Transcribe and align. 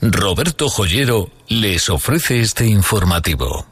Roberto 0.00 0.68
Joyero 0.68 1.28
les 1.48 1.90
ofrece 1.90 2.40
este 2.40 2.64
informativo. 2.66 3.66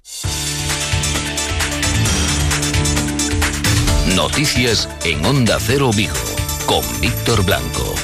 Noticias 4.16 4.88
en 5.04 5.24
Onda 5.24 5.58
Cero 5.60 5.92
Vigo 5.94 6.16
con 6.66 6.82
Víctor 7.00 7.44
Blanco. 7.44 7.94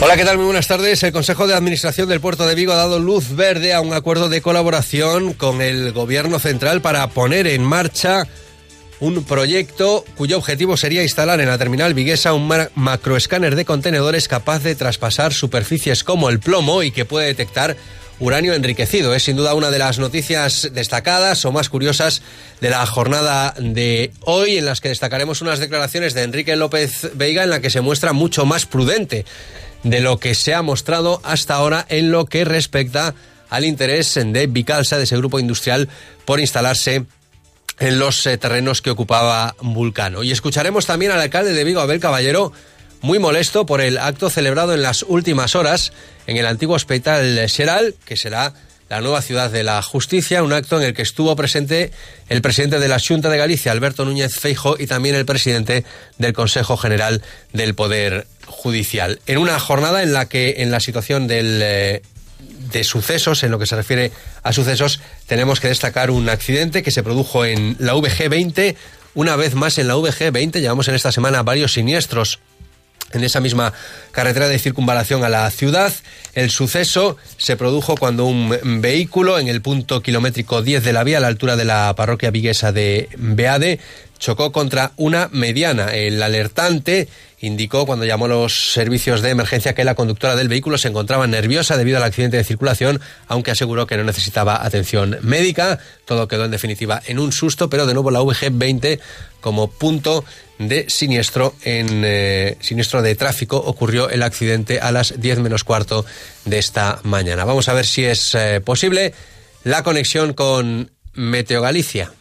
Hola, 0.00 0.16
¿qué 0.16 0.24
tal? 0.24 0.36
Muy 0.36 0.46
buenas 0.46 0.66
tardes. 0.66 1.00
El 1.04 1.12
Consejo 1.12 1.46
de 1.46 1.54
Administración 1.54 2.08
del 2.08 2.20
Puerto 2.20 2.44
de 2.44 2.56
Vigo 2.56 2.72
ha 2.72 2.76
dado 2.76 2.98
luz 2.98 3.36
verde 3.36 3.72
a 3.72 3.80
un 3.80 3.92
acuerdo 3.92 4.28
de 4.28 4.42
colaboración 4.42 5.32
con 5.32 5.62
el 5.62 5.92
Gobierno 5.92 6.40
Central 6.40 6.82
para 6.82 7.06
poner 7.10 7.46
en 7.46 7.62
marcha 7.62 8.26
un 9.02 9.24
proyecto 9.24 10.04
cuyo 10.16 10.38
objetivo 10.38 10.76
sería 10.76 11.02
instalar 11.02 11.40
en 11.40 11.48
la 11.48 11.58
terminal 11.58 11.92
viguesa 11.92 12.34
un 12.34 12.48
macroescáner 12.76 13.56
de 13.56 13.64
contenedores 13.64 14.28
capaz 14.28 14.62
de 14.62 14.76
traspasar 14.76 15.32
superficies 15.32 16.04
como 16.04 16.28
el 16.28 16.38
plomo 16.38 16.84
y 16.84 16.92
que 16.92 17.04
puede 17.04 17.26
detectar 17.26 17.76
uranio 18.20 18.54
enriquecido. 18.54 19.12
Es 19.12 19.24
sin 19.24 19.36
duda 19.36 19.54
una 19.54 19.72
de 19.72 19.80
las 19.80 19.98
noticias 19.98 20.70
destacadas 20.72 21.44
o 21.44 21.50
más 21.50 21.68
curiosas 21.68 22.22
de 22.60 22.70
la 22.70 22.86
jornada 22.86 23.56
de 23.58 24.12
hoy, 24.20 24.58
en 24.58 24.66
las 24.66 24.80
que 24.80 24.90
destacaremos 24.90 25.42
unas 25.42 25.58
declaraciones 25.58 26.14
de 26.14 26.22
Enrique 26.22 26.54
López 26.54 27.10
Veiga 27.14 27.42
en 27.42 27.50
la 27.50 27.60
que 27.60 27.70
se 27.70 27.80
muestra 27.80 28.12
mucho 28.12 28.46
más 28.46 28.66
prudente 28.66 29.26
de 29.82 29.98
lo 29.98 30.20
que 30.20 30.36
se 30.36 30.54
ha 30.54 30.62
mostrado 30.62 31.20
hasta 31.24 31.54
ahora 31.54 31.84
en 31.88 32.12
lo 32.12 32.26
que 32.26 32.44
respecta 32.44 33.16
al 33.50 33.64
interés 33.64 34.14
de 34.14 34.46
Vicalsa, 34.46 34.96
de 34.96 35.04
ese 35.04 35.16
grupo 35.16 35.40
industrial, 35.40 35.88
por 36.24 36.38
instalarse 36.38 37.04
en 37.82 37.98
los 37.98 38.24
eh, 38.26 38.38
terrenos 38.38 38.80
que 38.80 38.90
ocupaba 38.90 39.56
Vulcano. 39.60 40.22
Y 40.22 40.30
escucharemos 40.30 40.86
también 40.86 41.10
al 41.10 41.20
alcalde 41.20 41.52
de 41.52 41.64
Vigo, 41.64 41.80
Abel 41.80 41.98
Caballero, 41.98 42.52
muy 43.00 43.18
molesto 43.18 43.66
por 43.66 43.80
el 43.80 43.98
acto 43.98 44.30
celebrado 44.30 44.72
en 44.72 44.82
las 44.82 45.02
últimas 45.02 45.56
horas 45.56 45.92
en 46.28 46.36
el 46.36 46.46
antiguo 46.46 46.76
hospital 46.76 47.48
Xeral, 47.48 47.96
que 48.04 48.16
será 48.16 48.54
la 48.88 49.00
nueva 49.00 49.20
ciudad 49.22 49.50
de 49.50 49.64
la 49.64 49.82
justicia, 49.82 50.44
un 50.44 50.52
acto 50.52 50.78
en 50.78 50.86
el 50.86 50.94
que 50.94 51.02
estuvo 51.02 51.34
presente 51.34 51.90
el 52.28 52.40
presidente 52.42 52.78
de 52.78 52.88
la 52.88 53.00
Junta 53.00 53.30
de 53.30 53.38
Galicia, 53.38 53.72
Alberto 53.72 54.04
Núñez 54.04 54.36
Feijo, 54.38 54.76
y 54.78 54.86
también 54.86 55.16
el 55.16 55.24
presidente 55.24 55.84
del 56.18 56.34
Consejo 56.34 56.76
General 56.76 57.22
del 57.52 57.74
Poder 57.74 58.26
Judicial. 58.46 59.18
En 59.26 59.38
una 59.38 59.58
jornada 59.58 60.02
en 60.02 60.12
la 60.12 60.28
que 60.28 60.56
en 60.58 60.70
la 60.70 60.78
situación 60.78 61.26
del 61.26 61.60
eh, 61.62 62.02
de 62.72 62.84
sucesos, 62.84 63.42
en 63.42 63.50
lo 63.50 63.58
que 63.58 63.66
se 63.66 63.76
refiere 63.76 64.12
a 64.42 64.52
sucesos, 64.52 65.00
tenemos 65.26 65.60
que 65.60 65.68
destacar 65.68 66.10
un 66.10 66.28
accidente 66.28 66.82
que 66.82 66.90
se 66.90 67.02
produjo 67.02 67.44
en 67.44 67.76
la 67.78 67.94
VG20. 67.94 68.76
Una 69.14 69.36
vez 69.36 69.54
más 69.54 69.78
en 69.78 69.88
la 69.88 69.96
VG20, 69.96 70.60
llevamos 70.60 70.88
en 70.88 70.94
esta 70.94 71.12
semana 71.12 71.42
varios 71.42 71.74
siniestros 71.74 72.40
en 73.12 73.24
esa 73.24 73.40
misma 73.40 73.72
carretera 74.10 74.48
de 74.48 74.58
circunvalación 74.58 75.24
a 75.24 75.28
la 75.28 75.50
ciudad. 75.50 75.92
El 76.34 76.50
suceso 76.50 77.16
se 77.36 77.56
produjo 77.56 77.96
cuando 77.96 78.24
un 78.24 78.80
vehículo 78.80 79.38
en 79.38 79.48
el 79.48 79.62
punto 79.62 80.02
kilométrico 80.02 80.62
10 80.62 80.82
de 80.82 80.92
la 80.92 81.04
vía, 81.04 81.18
a 81.18 81.20
la 81.20 81.28
altura 81.28 81.56
de 81.56 81.64
la 81.64 81.94
parroquia 81.94 82.30
viguesa 82.30 82.72
de 82.72 83.08
Beade, 83.16 83.80
chocó 84.18 84.52
contra 84.52 84.92
una 84.96 85.28
mediana. 85.32 85.94
El 85.94 86.22
alertante 86.22 87.08
indicó 87.42 87.86
cuando 87.86 88.06
llamó 88.06 88.26
a 88.26 88.28
los 88.28 88.72
servicios 88.72 89.20
de 89.20 89.30
emergencia 89.30 89.74
que 89.74 89.84
la 89.84 89.96
conductora 89.96 90.36
del 90.36 90.48
vehículo 90.48 90.78
se 90.78 90.88
encontraba 90.88 91.26
nerviosa 91.26 91.76
debido 91.76 91.98
al 91.98 92.04
accidente 92.04 92.36
de 92.36 92.44
circulación, 92.44 93.00
aunque 93.26 93.50
aseguró 93.50 93.86
que 93.86 93.96
no 93.96 94.04
necesitaba 94.04 94.64
atención 94.64 95.18
médica. 95.22 95.80
Todo 96.04 96.28
quedó 96.28 96.44
en 96.44 96.52
definitiva 96.52 97.02
en 97.04 97.18
un 97.18 97.32
susto, 97.32 97.68
pero 97.68 97.84
de 97.84 97.94
nuevo 97.94 98.10
la 98.12 98.20
VG20 98.20 99.00
como 99.40 99.68
punto 99.68 100.24
de 100.58 100.88
siniestro 100.88 101.54
en 101.62 102.02
eh, 102.04 102.56
siniestro 102.60 103.02
de 103.02 103.16
tráfico 103.16 103.56
ocurrió 103.56 104.08
el 104.08 104.22
accidente 104.22 104.78
a 104.78 104.92
las 104.92 105.20
10 105.20 105.40
menos 105.40 105.64
cuarto 105.64 106.06
de 106.44 106.58
esta 106.58 107.00
mañana. 107.02 107.44
Vamos 107.44 107.68
a 107.68 107.74
ver 107.74 107.86
si 107.86 108.04
es 108.04 108.36
eh, 108.36 108.60
posible 108.60 109.14
la 109.64 109.82
conexión 109.82 110.32
con 110.32 110.92
Meteo 111.14 111.60
Galicia. 111.60 112.12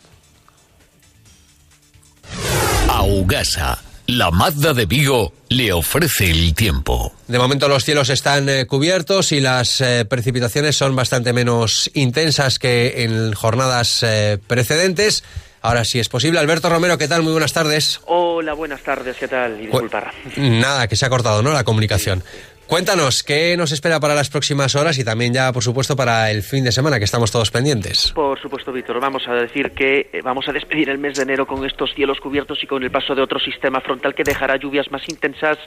Augasa 2.88 3.91
la 4.12 4.30
Mazda 4.30 4.74
de 4.74 4.86
Vigo 4.86 5.32
le 5.48 5.72
ofrece 5.72 6.30
el 6.30 6.54
tiempo. 6.54 7.14
De 7.28 7.40
momento 7.40 7.70
los 7.70 7.86
cielos 7.86 8.10
están 8.10 8.50
eh, 8.50 8.66
cubiertos 8.66 9.32
y 9.32 9.40
las 9.40 9.80
eh, 9.80 10.04
precipitaciones 10.04 10.76
son 10.76 10.96
bastante 10.96 11.32
menos 11.32 11.90
intensas 11.94 12.60
que 12.60 13.04
en 13.04 13.32
jornadas 13.34 14.04
eh, 14.04 14.38
precedentes. 14.48 15.24
Ahora 15.62 15.86
sí 15.86 16.00
es 16.00 16.10
posible. 16.10 16.40
Alberto 16.40 16.70
Romero, 16.70 16.98
¿qué 16.98 17.08
tal? 17.08 17.22
Muy 17.22 17.32
buenas 17.32 17.54
tardes. 17.54 18.02
Hola, 18.06 18.54
buenas 18.54 18.82
tardes, 18.82 19.16
¿qué 19.18 19.28
tal? 19.28 19.60
Y 19.60 19.68
disculpar. 19.68 20.12
Nada, 20.36 20.88
que 20.88 20.96
se 20.96 21.06
ha 21.06 21.10
cortado, 21.10 21.42
¿no? 21.42 21.54
La 21.54 21.64
comunicación. 21.64 22.24
Cuéntanos, 22.72 23.22
¿qué 23.22 23.58
nos 23.58 23.74
espera 23.74 24.00
para 24.00 24.16
las 24.16 24.30
próximas 24.30 24.78
horas 24.78 24.98
y 24.98 25.04
también 25.04 25.34
ya, 25.34 25.52
por 25.52 25.62
supuesto, 25.62 25.98
para 25.98 26.32
el 26.32 26.42
fin 26.42 26.64
de 26.64 26.72
semana, 26.72 27.00
que 27.00 27.04
estamos 27.04 27.30
todos 27.30 27.52
pendientes? 27.52 28.14
Por 28.14 28.40
supuesto, 28.40 28.72
Víctor. 28.72 29.02
Vamos 29.02 29.28
a 29.28 29.34
decir 29.34 29.72
que 29.72 30.10
eh, 30.14 30.22
vamos 30.24 30.48
a 30.48 30.54
despedir 30.54 30.90
el 30.90 30.98
mes 30.98 31.18
de 31.18 31.24
enero 31.24 31.46
con 31.46 31.66
estos 31.66 31.94
cielos 31.94 32.22
cubiertos 32.22 32.64
y 32.64 32.68
con 32.68 32.82
el 32.82 32.90
paso 32.90 33.14
de 33.14 33.22
otro 33.22 33.42
sistema 33.42 33.82
frontal 33.82 34.16
que 34.16 34.24
dejará 34.24 34.56
lluvias 34.56 34.90
más 34.90 35.02
intensas, 35.10 35.58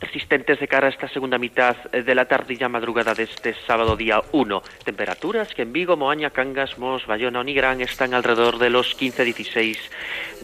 resistentes 0.00 0.58
de 0.58 0.66
cara 0.66 0.86
a 0.86 0.90
esta 0.90 1.10
segunda 1.10 1.36
mitad 1.36 1.76
eh, 1.92 2.02
de 2.02 2.14
la 2.14 2.24
tarde 2.24 2.56
madrugada 2.70 3.12
de 3.12 3.24
este 3.24 3.54
sábado 3.66 3.94
día 3.94 4.22
1. 4.32 4.62
Temperaturas 4.82 5.52
que 5.54 5.60
en 5.60 5.74
Vigo, 5.74 5.98
Moaña, 5.98 6.30
Cangas, 6.30 6.78
Mos, 6.78 7.06
Bayona 7.06 7.40
o 7.40 7.44
Nigrán 7.44 7.82
están 7.82 8.14
alrededor 8.14 8.58
de 8.58 8.70
los 8.70 8.96
15-16 8.98 9.76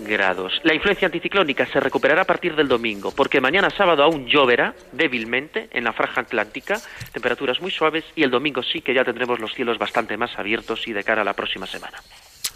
grados. 0.07 0.61
La 0.63 0.75
influencia 0.75 1.07
anticiclónica 1.07 1.65
se 1.65 1.81
recuperará 1.81 2.21
a 2.21 2.27
partir 2.27 2.55
del 2.55 2.69
domingo, 2.69 3.13
porque 3.17 3.41
mañana 3.41 3.71
sábado 3.71 4.03
aún 4.03 4.27
lloverá 4.27 4.75
débilmente 4.93 5.71
en 5.73 5.85
la 5.85 5.95
atlántica, 6.17 6.81
temperaturas 7.13 7.61
muy 7.61 7.71
suaves 7.71 8.05
y 8.17 8.23
el 8.23 8.31
domingo 8.31 8.63
sí 8.63 8.81
que 8.81 8.95
ya 8.95 9.05
tendremos 9.05 9.39
los 9.39 9.55
cielos 9.55 9.79
bastante 9.79 10.17
más 10.17 10.39
abiertos 10.39 10.87
y 10.87 10.93
de 10.93 11.05
cara 11.05 11.23
a 11.23 11.25
la 11.25 11.35
próxima 11.35 11.67
semana. 11.67 12.03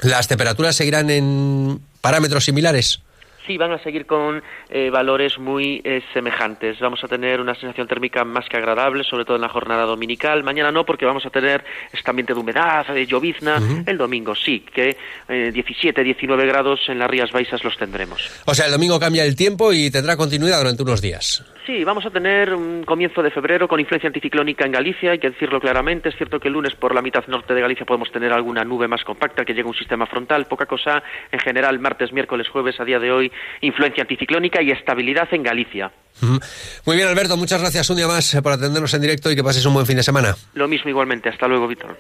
¿Las 0.03 0.29
temperaturas 0.29 0.77
seguirán 0.77 1.11
en 1.11 1.81
parámetros 2.01 2.45
similares? 2.45 3.01
Sí 3.47 3.57
van 3.57 3.73
a 3.73 3.83
seguir 3.83 4.07
con 4.07 4.43
eh, 4.69 4.91
valores 4.91 5.39
muy 5.39 5.81
eh, 5.85 6.03
semejantes. 6.13 6.79
Vamos 6.81 7.03
a 7.05 7.09
tener 7.09 7.41
una 7.41 7.55
sensación 7.55 7.87
térmica 7.87 8.25
más 8.25 8.49
que 8.49 8.57
agradable, 8.57 9.05
sobre 9.05 9.25
todo 9.25 9.37
en 9.37 9.43
la 9.43 9.49
jornada 9.49 9.85
dominical. 9.85 10.43
Mañana 10.43 10.73
no, 10.73 10.85
porque 10.85 11.07
vamos 11.07 11.25
a 11.27 11.31
tener 11.31 11.65
este 11.93 12.11
ambiente 12.11 12.35
de 12.35 12.41
humedad, 12.41 12.87
de 12.87 13.07
llovizna. 13.07 13.61
El 13.87 13.99
domingo 13.99 14.35
sí, 14.35 14.61
que 14.61 14.97
17, 15.29 16.01
eh, 16.01 16.05
19 16.05 16.47
grados 16.47 16.81
en 16.89 16.99
las 16.99 17.09
Rías 17.09 17.33
Baixas 17.33 17.63
los 17.65 17.77
tendremos. 17.77 18.43
O 18.47 18.55
sea, 18.55 18.67
el 18.67 18.73
domingo 18.73 18.99
cambia 18.99 19.25
el 19.25 19.37
tiempo 19.37 19.73
y 19.73 19.91
tendrá 19.91 20.17
continuidad 20.17 20.59
durante 20.59 20.83
unos 20.83 21.01
días. 21.01 21.45
Sí, 21.67 21.83
vamos 21.83 22.07
a 22.07 22.11
tener 22.11 22.55
un 22.55 22.85
comienzo 22.85 23.25
de 23.25 23.33
febrero 23.33 23.67
con 23.67 23.81
influencia 23.81 24.07
anticiclónica 24.07 24.65
en 24.65 24.71
Galicia, 24.71 25.11
hay 25.11 25.19
que 25.19 25.31
decirlo 25.31 25.61
claramente. 25.61 26.11
Es 26.11 26.17
cierto 26.17 26.39
que 26.39 26.47
el 26.47 26.55
lunes 26.55 26.77
por 26.77 26.95
la 26.95 27.03
mitad 27.03 27.27
norte 27.27 27.55
de 27.55 27.61
Galicia 27.61 27.85
podemos 27.85 28.09
tener 28.13 28.33
alguna 28.33 28.65
nube 28.65 28.87
más 28.87 29.03
compacta 29.03 29.45
que 29.45 29.53
llega 29.53 29.69
un 29.69 29.75
sistema 29.75 30.07
frontal, 30.07 30.47
poca 30.47 30.67
cosa. 30.67 31.03
En 31.33 31.41
general, 31.41 31.81
martes, 31.81 32.13
miércoles, 32.13 32.49
jueves, 32.49 32.79
a 32.79 32.85
día 32.85 33.01
de 33.01 33.11
hoy, 33.11 33.33
influencia 33.61 34.03
anticiclónica 34.03 34.63
y 34.63 34.71
estabilidad 34.71 35.29
en 35.33 35.43
Galicia. 35.43 35.93
Muy 36.85 36.97
bien, 36.97 37.09
Alberto, 37.09 37.37
muchas 37.37 37.61
gracias 37.61 37.89
un 37.91 37.97
día 37.97 38.07
más 38.07 38.37
por 38.43 38.53
atendernos 38.53 38.93
en 38.95 39.03
directo 39.03 39.31
y 39.31 39.37
que 39.37 39.45
pases 39.45 39.65
un 39.67 39.75
buen 39.75 39.87
fin 39.87 39.97
de 39.97 40.03
semana. 40.03 40.35
Lo 40.55 40.67
mismo 40.67 40.91
igualmente, 40.91 41.29
hasta 41.29 41.47
luego, 41.47 41.69
Víctor. 41.69 41.99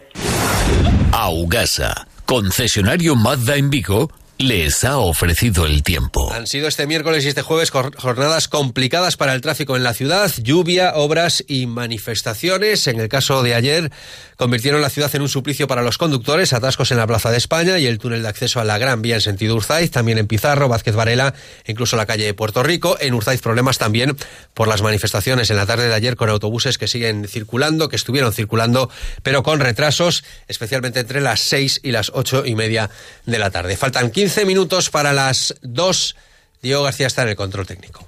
Augasa, 1.13 2.07
concesionario 2.25 3.15
Mazda 3.15 3.57
en 3.57 3.71
Vigo 3.71 4.11
les 4.39 4.85
ha 4.85 4.99
ofrecido 4.99 5.65
el 5.65 5.83
tiempo. 5.83 6.31
Han 6.33 6.47
sido 6.47 6.69
este 6.69 6.87
miércoles 6.87 7.25
y 7.25 7.29
este 7.29 7.41
jueves 7.41 7.71
jornadas 7.71 8.49
complicadas 8.49 9.17
para 9.17 9.33
el 9.33 9.41
tráfico 9.41 9.77
en 9.77 9.83
la 9.83 9.95
ciudad, 9.95 10.31
lluvia, 10.43 10.93
obras 10.95 11.43
y 11.49 11.67
manifestaciones. 11.67 12.87
En 12.87 13.01
el 13.01 13.09
caso 13.09 13.43
de 13.43 13.55
ayer, 13.55 13.91
convirtieron 14.37 14.83
la 14.83 14.91
ciudad 14.91 15.15
en 15.15 15.23
un 15.23 15.31
suplicio 15.31 15.67
para 15.67 15.83
los 15.83 15.97
conductores, 15.97 16.53
atascos 16.53 16.91
en 16.91 16.99
la 16.99 17.07
Plaza 17.07 17.31
de 17.31 17.39
España 17.39 17.79
y 17.79 17.87
el 17.87 17.99
túnel 17.99 18.23
de 18.23 18.29
acceso 18.29 18.61
a 18.61 18.65
la 18.65 18.77
Gran 18.77 19.01
Vía 19.01 19.15
en 19.15 19.21
sentido 19.23 19.55
Urzaiz, 19.55 19.91
también 19.91 20.19
en 20.19 20.27
Pizarro, 20.27 20.69
Vázquez 20.69 20.95
Varela, 20.95 21.35
incluso 21.67 21.97
la 21.97 22.05
calle 22.05 22.25
de 22.25 22.35
Puerto 22.35 22.63
Rico. 22.63 22.99
En 23.01 23.15
Urzaiz 23.15 23.41
problemas 23.41 23.79
también 23.79 24.17
por 24.53 24.69
las 24.69 24.83
manifestaciones 24.83 25.49
en 25.51 25.57
la 25.57 25.65
tarde 25.65 25.89
de 25.89 25.95
ayer 25.95 26.17
con 26.17 26.29
autobuses 26.29 26.77
que 26.77 26.89
siguen 26.89 27.27
circulando, 27.27 27.89
que 27.89 27.97
estuvieron 27.97 28.35
circulando, 28.35 28.91
pero 29.23 29.43
con 29.43 29.61
retrasos, 29.61 30.25
especialmente 30.47 31.01
entre 31.01 31.23
las 31.23 31.41
seis 31.41 31.81
y 31.83 31.93
las 31.93 32.11
ocho 32.13 32.45
y 32.45 32.55
media 32.55 32.91
de 33.25 33.39
la 33.39 33.51
tarde. 33.51 33.77
Faltan 33.79 34.11
15 34.11 34.26
15 34.27 34.45
minutos 34.45 34.91
para 34.91 35.13
las 35.13 35.55
2. 35.63 36.17
Diego 36.61 36.83
García 36.83 37.07
está 37.07 37.23
en 37.23 37.29
el 37.29 37.37
control 37.37 37.65
técnico. 37.65 38.05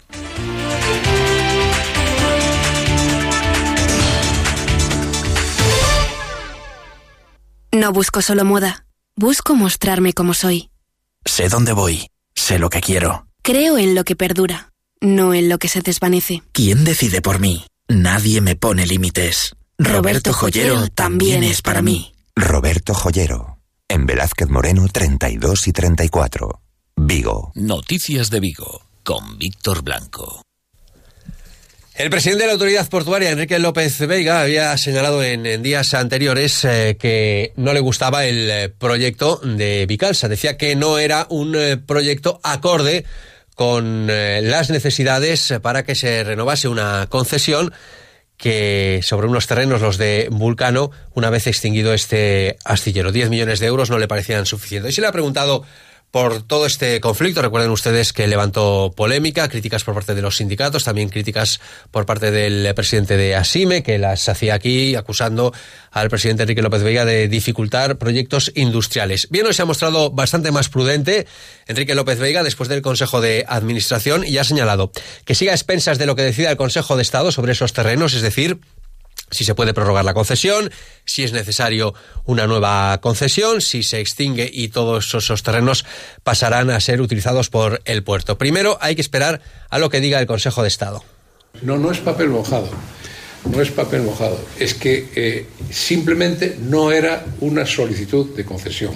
No 7.70 7.92
busco 7.92 8.20
solo 8.20 8.44
moda, 8.44 8.84
busco 9.14 9.54
mostrarme 9.54 10.12
como 10.12 10.34
soy. 10.34 10.70
Sé 11.24 11.48
dónde 11.48 11.72
voy, 11.72 12.10
sé 12.34 12.58
lo 12.58 12.68
que 12.68 12.80
quiero. 12.80 13.28
Creo 13.42 13.78
en 13.78 13.94
lo 13.94 14.02
que 14.02 14.16
perdura, 14.16 14.72
no 15.00 15.34
en 15.34 15.48
lo 15.48 15.58
que 15.58 15.68
se 15.68 15.82
desvanece. 15.82 16.42
¿Quién 16.50 16.84
decide 16.84 17.22
por 17.22 17.38
mí? 17.38 17.64
Nadie 17.86 18.40
me 18.40 18.56
pone 18.56 18.86
límites. 18.86 19.54
Roberto, 19.78 20.32
Joyero 20.32 20.88
también 20.88 21.44
es 21.44 21.62
para 21.62 21.80
mí. 21.80 22.12
Roberto 22.34 22.92
Joyero 22.92 23.57
en 23.88 24.06
Velázquez 24.06 24.49
Moreno 24.49 24.87
32 24.93 25.69
y 25.69 25.73
34. 25.73 26.61
Vigo. 26.96 27.52
Noticias 27.55 28.31
de 28.31 28.40
Vigo 28.40 28.82
con 29.02 29.38
Víctor 29.38 29.82
Blanco. 29.82 30.43
El 31.94 32.11
presidente 32.11 32.43
de 32.43 32.46
la 32.46 32.52
autoridad 32.52 32.88
portuaria, 32.88 33.31
Enrique 33.31 33.58
López 33.58 33.99
Veiga, 34.06 34.43
había 34.43 34.76
señalado 34.76 35.23
en, 35.25 35.62
días 35.62 35.94
anteriores 35.94 36.64
eh, 36.64 36.96
que 37.00 37.52
no 37.56 37.73
le 37.73 37.81
gustaba 37.81 38.25
el 38.25 38.50
eh, 38.50 38.69
proyecto 38.69 39.40
de 39.43 39.85
Vicalsa. 39.87 40.29
Decía 40.29 40.56
que 40.56 40.76
no 40.76 40.99
era 40.99 41.26
un 41.31 41.56
eh, 41.56 41.76
proyecto 41.76 42.38
acorde 42.44 43.05
con 43.56 44.06
las 44.06 44.70
necesidades 44.70 45.55
para 45.61 45.82
que 45.82 45.96
se 45.96 46.23
renovase 46.23 46.69
una 46.69 47.08
concesión 47.08 47.73
que 48.38 49.00
sobre 49.02 49.26
unos 49.26 49.46
terrenos, 49.46 49.82
los 49.82 49.99
de 49.99 50.29
Vulcano, 50.31 50.90
una 51.12 51.29
vez 51.29 51.46
extinguido 51.46 51.93
este 51.93 52.56
astillero. 52.64 53.12
10 53.12 53.29
millones 53.31 53.58
de 53.58 53.67
euros 53.67 53.90
no 53.90 53.99
le 53.99 54.08
parecían 54.08 54.46
suficientes. 54.46 54.93
Y 54.93 54.94
se 54.94 55.00
le 55.00 55.08
ha 55.08 55.12
preguntado 55.12 55.64
por 56.10 56.43
todo 56.43 56.66
este 56.66 57.00
conflicto. 57.00 57.43
Recuerden 57.43 57.70
ustedes 57.70 58.12
que 58.12 58.26
levantó 58.26 58.93
polémica, 58.96 59.49
críticas 59.49 59.84
por 59.84 59.94
parte 59.94 60.14
de 60.14 60.22
los 60.22 60.37
sindicatos, 60.37 60.84
también 60.84 61.08
críticas 61.08 61.60
por 61.90 62.06
parte 62.06 62.31
del 62.31 62.75
presidente 62.75 63.16
de 63.16 63.34
Asime, 63.37 63.82
que 63.82 63.99
las 63.99 64.28
hacía 64.28 64.55
aquí 64.55 64.94
acusando 64.94 65.52
al 65.90 66.08
presidente 66.08 66.43
Enrique 66.44 66.62
López 66.62 66.82
Vega 66.82 67.05
de 67.05 67.28
dificultar 67.28 67.99
proyectos 67.99 68.52
industriales. 68.55 69.28
Bien, 69.31 69.46
hoy 69.46 69.55
se 69.55 69.62
ha 69.62 69.66
mostrado 69.66 70.10
bastante 70.10 70.50
más 70.50 70.69
prudente 70.69 71.26
Enrique 71.66 71.94
López 71.94 72.19
Vega 72.19 72.43
después 72.43 72.69
del 72.69 72.82
Consejo 72.82 73.20
de 73.20 73.44
Administración 73.49 74.25
y 74.25 74.38
ha 74.38 74.44
señalado 74.44 74.90
que 75.25 75.34
siga 75.34 75.52
a 75.52 75.54
expensas 75.54 75.99
de 75.99 76.06
lo 76.06 76.16
que 76.16 76.22
decida 76.22 76.50
el 76.50 76.56
Consejo 76.56 76.96
de 76.96 77.02
Estado 77.02 77.32
sobre 77.32 77.52
esos 77.52 77.72
terrenos, 77.72 78.14
es 78.14 78.22
decir, 78.22 78.61
si 79.30 79.44
se 79.44 79.54
puede 79.54 79.74
prorrogar 79.74 80.04
la 80.04 80.14
concesión, 80.14 80.70
si 81.04 81.24
es 81.24 81.32
necesario 81.32 81.94
una 82.24 82.46
nueva 82.46 82.98
concesión, 83.00 83.60
si 83.60 83.82
se 83.82 84.00
extingue 84.00 84.50
y 84.52 84.68
todos 84.68 85.14
esos 85.14 85.42
terrenos 85.42 85.84
pasarán 86.22 86.70
a 86.70 86.80
ser 86.80 87.00
utilizados 87.00 87.50
por 87.50 87.80
el 87.84 88.02
puerto. 88.02 88.38
Primero 88.38 88.78
hay 88.80 88.94
que 88.94 89.00
esperar 89.00 89.40
a 89.68 89.78
lo 89.78 89.90
que 89.90 90.00
diga 90.00 90.20
el 90.20 90.26
Consejo 90.26 90.62
de 90.62 90.68
Estado. 90.68 91.04
No, 91.62 91.76
no 91.76 91.90
es 91.90 91.98
papel 91.98 92.28
mojado. 92.28 92.68
No 93.44 93.62
es 93.62 93.70
papel 93.70 94.02
mojado. 94.02 94.38
Es 94.58 94.74
que 94.74 95.08
eh, 95.14 95.46
simplemente 95.70 96.56
no 96.60 96.92
era 96.92 97.24
una 97.40 97.66
solicitud 97.66 98.34
de 98.34 98.44
concesión. 98.44 98.94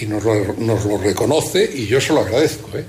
Y 0.00 0.06
nos 0.06 0.24
lo, 0.24 0.98
reconoce, 0.98 1.70
y 1.72 1.86
yo 1.86 2.00
se 2.00 2.12
lo 2.12 2.20
agradezco. 2.20 2.76
¿eh? 2.76 2.84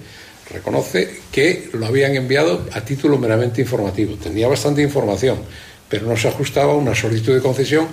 Reconoce 0.52 1.20
que 1.32 1.70
lo 1.74 1.86
habían 1.86 2.16
enviado 2.16 2.66
a 2.72 2.82
título 2.82 3.18
meramente 3.18 3.62
informativo. 3.62 4.16
Tenía 4.16 4.48
bastante 4.48 4.82
información 4.82 5.40
pero 5.90 6.08
no 6.08 6.18
se 6.18 6.28
ajustaba 6.28 6.74
a 6.74 6.76
una 6.76 6.96
solicitud 6.96 7.36
de 7.36 7.42
concesión. 7.42 7.88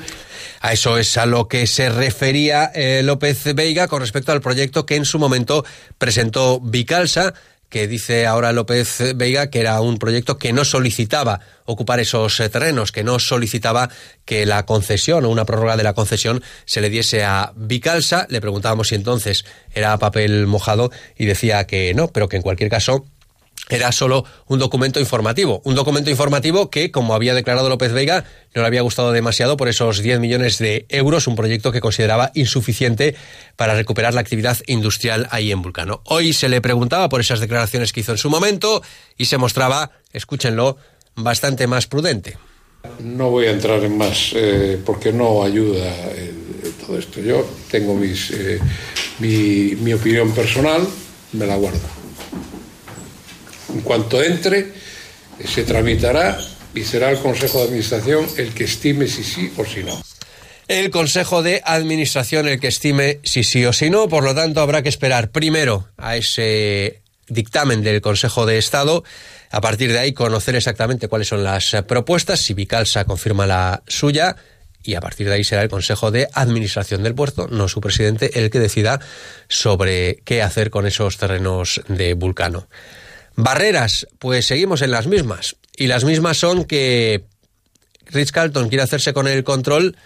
A 0.60 0.72
eso 0.72 0.96
es 0.96 1.16
a 1.16 1.26
lo 1.26 1.48
que 1.48 1.66
se 1.66 1.88
refería 1.88 2.70
eh, 2.74 3.02
López 3.02 3.52
Veiga 3.54 3.88
con 3.88 4.00
respecto 4.00 4.30
al 4.30 4.40
proyecto 4.40 4.86
que 4.86 4.94
en 4.94 5.04
su 5.04 5.18
momento 5.18 5.64
presentó 5.98 6.60
Vicalsa, 6.60 7.34
que 7.68 7.88
dice 7.88 8.26
ahora 8.26 8.52
López 8.52 9.16
Veiga 9.16 9.48
que 9.48 9.58
era 9.58 9.80
un 9.80 9.98
proyecto 9.98 10.38
que 10.38 10.52
no 10.52 10.64
solicitaba 10.64 11.40
ocupar 11.64 11.98
esos 11.98 12.38
eh, 12.38 12.48
terrenos, 12.48 12.92
que 12.92 13.02
no 13.02 13.18
solicitaba 13.18 13.88
que 14.24 14.46
la 14.46 14.64
concesión 14.64 15.24
o 15.24 15.30
una 15.30 15.46
prórroga 15.46 15.76
de 15.76 15.82
la 15.82 15.94
concesión 15.94 16.44
se 16.64 16.80
le 16.80 16.90
diese 16.90 17.24
a 17.24 17.52
Vicalsa. 17.56 18.26
Le 18.28 18.40
preguntábamos 18.40 18.88
si 18.88 18.94
entonces 18.94 19.44
era 19.74 19.98
papel 19.98 20.46
mojado 20.46 20.92
y 21.16 21.24
decía 21.24 21.66
que 21.66 21.92
no, 21.94 22.08
pero 22.08 22.28
que 22.28 22.36
en 22.36 22.42
cualquier 22.42 22.70
caso 22.70 23.06
era 23.68 23.92
solo 23.92 24.24
un 24.46 24.58
documento 24.58 25.00
informativo. 25.00 25.62
Un 25.64 25.74
documento 25.74 26.10
informativo 26.10 26.68
que, 26.70 26.90
como 26.90 27.14
había 27.14 27.34
declarado 27.34 27.68
López 27.68 27.92
Vega, 27.92 28.24
no 28.54 28.62
le 28.62 28.66
había 28.66 28.82
gustado 28.82 29.12
demasiado 29.12 29.56
por 29.56 29.68
esos 29.68 30.02
10 30.02 30.20
millones 30.20 30.58
de 30.58 30.84
euros, 30.88 31.26
un 31.26 31.36
proyecto 31.36 31.72
que 31.72 31.80
consideraba 31.80 32.32
insuficiente 32.34 33.14
para 33.56 33.74
recuperar 33.74 34.14
la 34.14 34.20
actividad 34.20 34.58
industrial 34.66 35.28
ahí 35.30 35.52
en 35.52 35.62
Vulcano. 35.62 36.02
Hoy 36.04 36.32
se 36.32 36.48
le 36.48 36.60
preguntaba 36.60 37.08
por 37.08 37.20
esas 37.20 37.40
declaraciones 37.40 37.92
que 37.92 38.00
hizo 38.00 38.12
en 38.12 38.18
su 38.18 38.30
momento 38.30 38.82
y 39.16 39.26
se 39.26 39.38
mostraba, 39.38 39.92
escúchenlo, 40.12 40.76
bastante 41.14 41.66
más 41.66 41.86
prudente. 41.86 42.36
No 42.98 43.30
voy 43.30 43.46
a 43.46 43.52
entrar 43.52 43.82
en 43.84 43.96
más 43.96 44.32
eh, 44.34 44.80
porque 44.84 45.12
no 45.12 45.44
ayuda 45.44 45.94
todo 46.84 46.98
esto. 46.98 47.20
Yo 47.20 47.46
tengo 47.70 47.94
mis, 47.94 48.32
eh, 48.32 48.58
mi 49.20 49.92
opinión 49.92 50.32
personal, 50.32 50.86
me 51.32 51.46
la 51.46 51.56
guardo. 51.56 52.01
En 53.72 53.80
cuanto 53.80 54.22
entre, 54.22 54.72
se 55.44 55.64
tramitará 55.64 56.38
y 56.74 56.82
será 56.82 57.10
el 57.10 57.18
Consejo 57.18 57.58
de 57.58 57.64
Administración 57.64 58.26
el 58.36 58.52
que 58.54 58.64
estime 58.64 59.08
si 59.08 59.24
sí 59.24 59.52
o 59.56 59.64
si 59.64 59.82
no. 59.82 60.00
El 60.68 60.90
Consejo 60.90 61.42
de 61.42 61.60
Administración 61.64 62.48
el 62.48 62.60
que 62.60 62.68
estime 62.68 63.20
si 63.24 63.44
sí 63.44 63.64
o 63.64 63.72
si 63.72 63.90
no, 63.90 64.08
por 64.08 64.24
lo 64.24 64.34
tanto 64.34 64.60
habrá 64.60 64.82
que 64.82 64.88
esperar 64.88 65.30
primero 65.30 65.88
a 65.96 66.16
ese 66.16 67.02
dictamen 67.28 67.82
del 67.82 68.00
Consejo 68.00 68.46
de 68.46 68.58
Estado, 68.58 69.04
a 69.50 69.60
partir 69.60 69.92
de 69.92 69.98
ahí 69.98 70.12
conocer 70.12 70.54
exactamente 70.54 71.08
cuáles 71.08 71.28
son 71.28 71.44
las 71.44 71.76
propuestas, 71.86 72.40
si 72.40 72.54
Vicalsa 72.54 73.04
confirma 73.04 73.46
la 73.46 73.82
suya, 73.86 74.36
y 74.84 74.94
a 74.94 75.00
partir 75.00 75.28
de 75.28 75.34
ahí 75.34 75.44
será 75.44 75.62
el 75.62 75.68
Consejo 75.68 76.10
de 76.10 76.28
Administración 76.32 77.02
del 77.02 77.14
puerto, 77.14 77.48
no 77.48 77.68
su 77.68 77.80
presidente, 77.80 78.38
el 78.40 78.50
que 78.50 78.58
decida 78.58 79.00
sobre 79.48 80.16
qué 80.24 80.42
hacer 80.42 80.70
con 80.70 80.86
esos 80.86 81.18
terrenos 81.18 81.82
de 81.88 82.14
Vulcano. 82.14 82.66
Barreras, 83.36 84.06
pues 84.18 84.46
seguimos 84.46 84.82
en 84.82 84.90
las 84.90 85.06
mismas. 85.06 85.56
Y 85.76 85.86
las 85.86 86.04
mismas 86.04 86.36
son 86.36 86.64
que 86.64 87.24
Rich 88.06 88.30
Carlton 88.30 88.68
quiere 88.68 88.84
hacerse 88.84 89.12
con 89.12 89.26
el 89.26 89.44
control, 89.44 89.96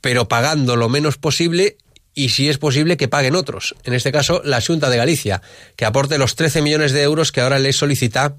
pero 0.00 0.28
pagando 0.28 0.76
lo 0.76 0.88
menos 0.88 1.18
posible 1.18 1.76
y 2.14 2.30
si 2.30 2.48
es 2.48 2.58
posible 2.58 2.96
que 2.96 3.08
paguen 3.08 3.36
otros. 3.36 3.74
En 3.84 3.94
este 3.94 4.12
caso, 4.12 4.42
la 4.44 4.60
Junta 4.60 4.90
de 4.90 4.96
Galicia, 4.96 5.42
que 5.76 5.84
aporte 5.84 6.18
los 6.18 6.34
13 6.34 6.62
millones 6.62 6.92
de 6.92 7.02
euros 7.02 7.32
que 7.32 7.40
ahora 7.40 7.58
le 7.58 7.72
solicita 7.72 8.36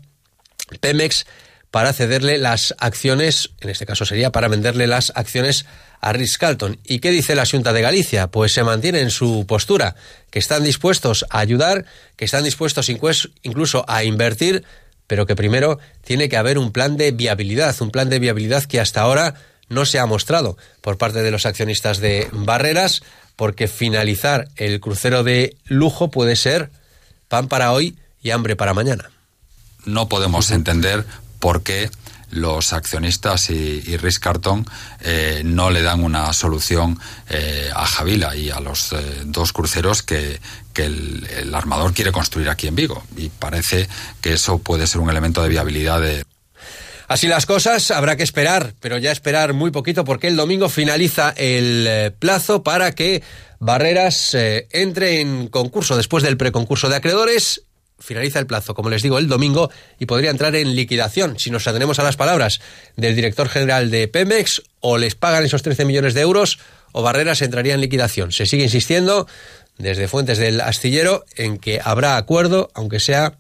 Pemex 0.82 1.26
para 1.72 1.94
cederle 1.94 2.38
las 2.38 2.76
acciones, 2.80 3.52
en 3.60 3.70
este 3.70 3.86
caso 3.86 4.06
sería 4.06 4.32
para 4.32 4.48
venderle 4.48 4.88
las 4.88 5.12
acciones 5.16 5.66
a 6.02 6.14
Ritz 6.14 6.38
Carlton. 6.38 6.80
¿Y 6.84 7.00
qué 7.00 7.12
dice 7.12 7.36
la 7.36 7.46
Junta 7.46 7.74
de 7.74 7.82
Galicia? 7.82 8.28
Pues 8.28 8.54
se 8.54 8.64
mantiene 8.64 9.02
en 9.02 9.12
su 9.12 9.46
postura, 9.48 9.96
que 10.32 10.40
están 10.40 10.64
dispuestos 10.64 11.26
a 11.30 11.40
ayudar, 11.40 11.86
que 12.16 12.26
están 12.26 12.44
dispuestos 12.44 12.90
incluso 12.90 13.86
a 13.88 14.04
invertir, 14.04 14.64
pero 15.08 15.26
que 15.26 15.36
primero 15.36 15.80
tiene 16.04 16.30
que 16.30 16.38
haber 16.38 16.58
un 16.58 16.72
plan 16.72 16.98
de 16.98 17.12
viabilidad, 17.12 17.76
un 17.82 17.92
plan 17.92 18.10
de 18.10 18.20
viabilidad 18.20 18.64
que 18.64 18.80
hasta 18.80 19.02
ahora 19.02 19.36
no 19.68 19.86
se 19.86 20.00
ha 20.00 20.06
mostrado 20.06 20.58
por 20.82 20.98
parte 20.98 21.22
de 21.22 21.32
los 21.32 21.46
accionistas 21.46 22.00
de 22.00 22.28
Barreras, 22.32 23.04
porque 23.36 23.68
finalizar 23.68 24.50
el 24.56 24.80
crucero 24.80 25.24
de 25.24 25.56
lujo 25.66 26.10
puede 26.10 26.36
ser 26.36 26.72
pan 27.28 27.48
para 27.48 27.72
hoy 27.72 27.96
y 28.22 28.32
hambre 28.32 28.56
para 28.56 28.74
mañana. 28.74 29.12
No 29.86 30.10
podemos 30.10 30.52
entender 30.52 31.06
por 31.40 31.64
qué 31.64 31.90
los 32.32 32.74
accionistas 32.74 33.50
y, 33.50 33.84
y 33.86 33.98
Carton 34.20 34.66
eh, 35.02 35.42
no 35.44 35.72
le 35.72 35.82
dan 35.82 36.04
una 36.04 36.32
solución 36.34 37.00
eh, 37.30 37.70
a 37.74 37.86
Javila 37.86 38.36
y 38.36 38.50
a 38.50 38.60
los 38.60 38.94
eh, 38.94 38.98
dos 39.26 39.54
cruceros 39.54 40.04
que, 40.04 40.40
el, 40.76 41.54
armador 41.54 41.94
quiere 41.94 42.14
construir 42.14 42.48
aquí 42.50 42.68
en 42.68 42.76
Vigo. 42.76 43.04
Y 43.18 43.28
parece 43.28 43.90
que 44.22 44.34
eso 44.34 44.60
puede 44.60 44.88
ser 44.88 45.02
un 45.02 45.10
elemento 45.10 45.44
de 45.44 45.50
viabilidad 45.50 46.00
de, 46.00 46.24
Así 47.10 47.28
las 47.28 47.46
cosas, 47.46 47.92
habrá 47.92 48.16
que 48.16 48.24
esperar, 48.24 48.76
pero 48.80 48.98
ya 48.98 49.12
esperar 49.12 49.54
muy 49.54 49.72
poquito 49.72 50.06
porque 50.06 50.28
el 50.28 50.38
domingo 50.38 50.70
finaliza 50.70 51.34
el 51.36 52.14
plazo 52.20 52.64
para 52.64 52.94
que 52.94 53.24
Barreras 53.60 54.38
entre 54.72 55.20
en 55.20 55.48
concurso 55.48 55.98
después 55.98 56.24
del 56.24 56.38
preconcurso 56.38 56.88
de 56.88 56.96
acreedores 56.96 57.64
finaliza 58.00 58.40
el 58.40 58.48
plazo, 58.48 58.74
como 58.74 58.90
les 58.90 59.02
digo, 59.02 59.18
el 59.18 59.28
domingo 59.28 59.70
y 60.00 60.06
podría 60.06 60.32
entrar 60.32 60.56
en 60.56 60.76
liquidación. 60.76 61.38
Si 61.40 61.52
nos 61.52 61.68
atenemos 61.68 62.00
a 62.00 62.04
las 62.04 62.16
palabras 62.16 62.62
del 62.96 63.16
director 63.16 63.50
general 63.50 63.92
de 63.92 64.08
Pemex, 64.08 64.62
o 64.80 64.98
les 64.98 65.16
pagan 65.16 65.44
esos 65.44 65.62
13 65.62 65.86
millones 65.86 66.14
de 66.14 66.22
euros 66.22 66.60
o 66.92 67.02
Barreras 67.02 67.42
entraría 67.42 67.74
en 67.74 67.82
liquidación. 67.82 68.32
Se 68.32 68.46
sigue 68.46 68.64
insistiendo 68.64 69.28
desde 69.78 70.08
fuentes 70.08 70.38
del 70.38 70.62
astillero 70.62 71.26
en 71.36 71.58
que 71.58 71.80
habrá 71.84 72.18
acuerdo, 72.18 72.70
aunque 72.74 73.00
sea 73.00 73.38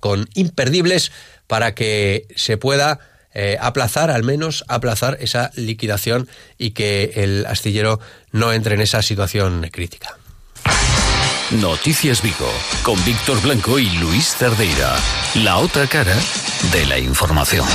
con 0.00 0.28
imperdibles, 0.34 1.12
para 1.46 1.74
que 1.74 2.26
se 2.36 2.56
pueda 2.56 3.00
eh, 3.34 3.56
aplazar, 3.60 4.10
al 4.10 4.22
menos 4.22 4.64
aplazar 4.68 5.18
esa 5.20 5.50
liquidación 5.56 6.28
y 6.58 6.70
que 6.70 7.12
el 7.16 7.44
astillero 7.46 8.00
no 8.30 8.52
entre 8.52 8.76
en 8.76 8.80
esa 8.80 9.02
situación 9.02 9.68
crítica. 9.72 10.19
Noticias 11.50 12.22
Vigo, 12.22 12.48
con 12.84 13.04
Víctor 13.04 13.42
Blanco 13.42 13.80
y 13.80 13.90
Luis 13.98 14.36
Cerdeira. 14.36 14.96
La 15.34 15.56
otra 15.56 15.88
cara 15.88 16.14
de 16.72 16.86
la 16.86 16.96
información. 16.96 17.66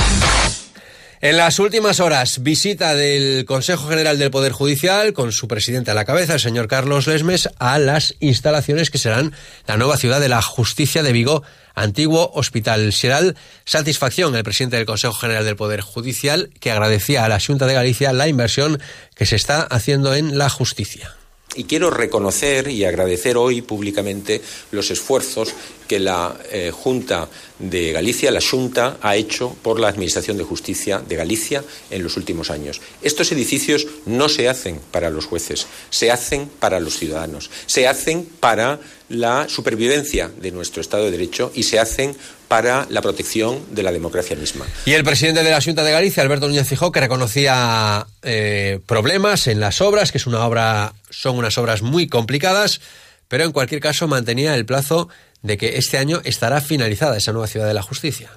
En 1.20 1.36
las 1.36 1.58
últimas 1.58 2.00
horas, 2.00 2.42
visita 2.42 2.94
del 2.94 3.44
Consejo 3.44 3.86
General 3.86 4.18
del 4.18 4.30
Poder 4.30 4.52
Judicial, 4.52 5.12
con 5.12 5.30
su 5.30 5.46
presidente 5.46 5.90
a 5.90 5.94
la 5.94 6.06
cabeza, 6.06 6.32
el 6.32 6.40
señor 6.40 6.68
Carlos 6.68 7.06
Lesmes, 7.06 7.50
a 7.58 7.78
las 7.78 8.14
instalaciones 8.20 8.90
que 8.90 8.96
serán 8.96 9.34
la 9.66 9.76
nueva 9.76 9.98
ciudad 9.98 10.20
de 10.20 10.30
la 10.30 10.40
justicia 10.40 11.02
de 11.02 11.12
Vigo, 11.12 11.42
antiguo 11.74 12.30
Hospital 12.32 12.94
Xeral. 12.94 13.36
Satisfacción 13.66 14.34
el 14.36 14.44
presidente 14.44 14.78
del 14.78 14.86
Consejo 14.86 15.12
General 15.12 15.44
del 15.44 15.56
Poder 15.56 15.82
Judicial, 15.82 16.48
que 16.60 16.70
agradecía 16.70 17.26
a 17.26 17.28
la 17.28 17.40
Junta 17.40 17.66
de 17.66 17.74
Galicia 17.74 18.14
la 18.14 18.26
inversión 18.26 18.80
que 19.14 19.26
se 19.26 19.36
está 19.36 19.60
haciendo 19.64 20.14
en 20.14 20.38
la 20.38 20.48
justicia. 20.48 21.14
Y 21.56 21.64
quiero 21.64 21.90
reconocer 21.90 22.68
y 22.68 22.84
agradecer 22.84 23.36
hoy 23.36 23.62
públicamente 23.62 24.42
los 24.70 24.90
esfuerzos 24.90 25.54
que 25.88 25.98
la 25.98 26.36
eh, 26.50 26.70
Junta 26.70 27.28
de 27.58 27.92
Galicia, 27.92 28.30
la 28.30 28.40
Junta, 28.40 28.98
ha 29.00 29.16
hecho 29.16 29.56
por 29.62 29.80
la 29.80 29.88
Administración 29.88 30.36
de 30.36 30.44
Justicia 30.44 31.02
de 31.06 31.16
Galicia 31.16 31.64
en 31.90 32.02
los 32.02 32.16
últimos 32.16 32.50
años. 32.50 32.80
Estos 33.02 33.32
edificios 33.32 33.86
no 34.04 34.28
se 34.28 34.48
hacen 34.48 34.80
para 34.90 35.10
los 35.10 35.26
jueces, 35.26 35.66
se 35.90 36.10
hacen 36.10 36.50
para 36.58 36.80
los 36.80 36.98
ciudadanos, 36.98 37.50
se 37.66 37.88
hacen 37.88 38.28
para 38.40 38.80
la 39.08 39.48
supervivencia 39.48 40.30
de 40.36 40.50
nuestro 40.50 40.80
Estado 40.80 41.04
de 41.04 41.10
Derecho 41.10 41.52
y 41.54 41.62
se 41.62 41.78
hacen 41.78 42.16
para 42.48 42.86
la 42.90 43.02
protección 43.02 43.60
de 43.70 43.82
la 43.82 43.92
democracia 43.92 44.36
misma. 44.36 44.66
Y 44.84 44.92
el 44.92 45.04
presidente 45.04 45.42
de 45.42 45.50
la 45.50 45.60
Junta 45.60 45.82
de 45.84 45.92
Galicia, 45.92 46.22
Alberto 46.22 46.48
Núñez 46.48 46.68
Fijó, 46.68 46.92
que 46.92 47.00
reconocía 47.00 48.06
eh, 48.22 48.80
problemas 48.86 49.46
en 49.46 49.60
las 49.60 49.80
obras, 49.80 50.12
que 50.12 50.18
es 50.18 50.26
una 50.26 50.44
obra, 50.44 50.94
son 51.10 51.36
unas 51.36 51.58
obras 51.58 51.82
muy 51.82 52.08
complicadas, 52.08 52.80
pero 53.28 53.44
en 53.44 53.52
cualquier 53.52 53.80
caso 53.80 54.06
mantenía 54.08 54.54
el 54.54 54.66
plazo 54.66 55.08
de 55.42 55.56
que 55.56 55.76
este 55.76 55.98
año 55.98 56.20
estará 56.24 56.60
finalizada 56.60 57.16
esa 57.16 57.32
nueva 57.32 57.46
ciudad 57.46 57.66
de 57.66 57.74
la 57.74 57.82
justicia. 57.82 58.30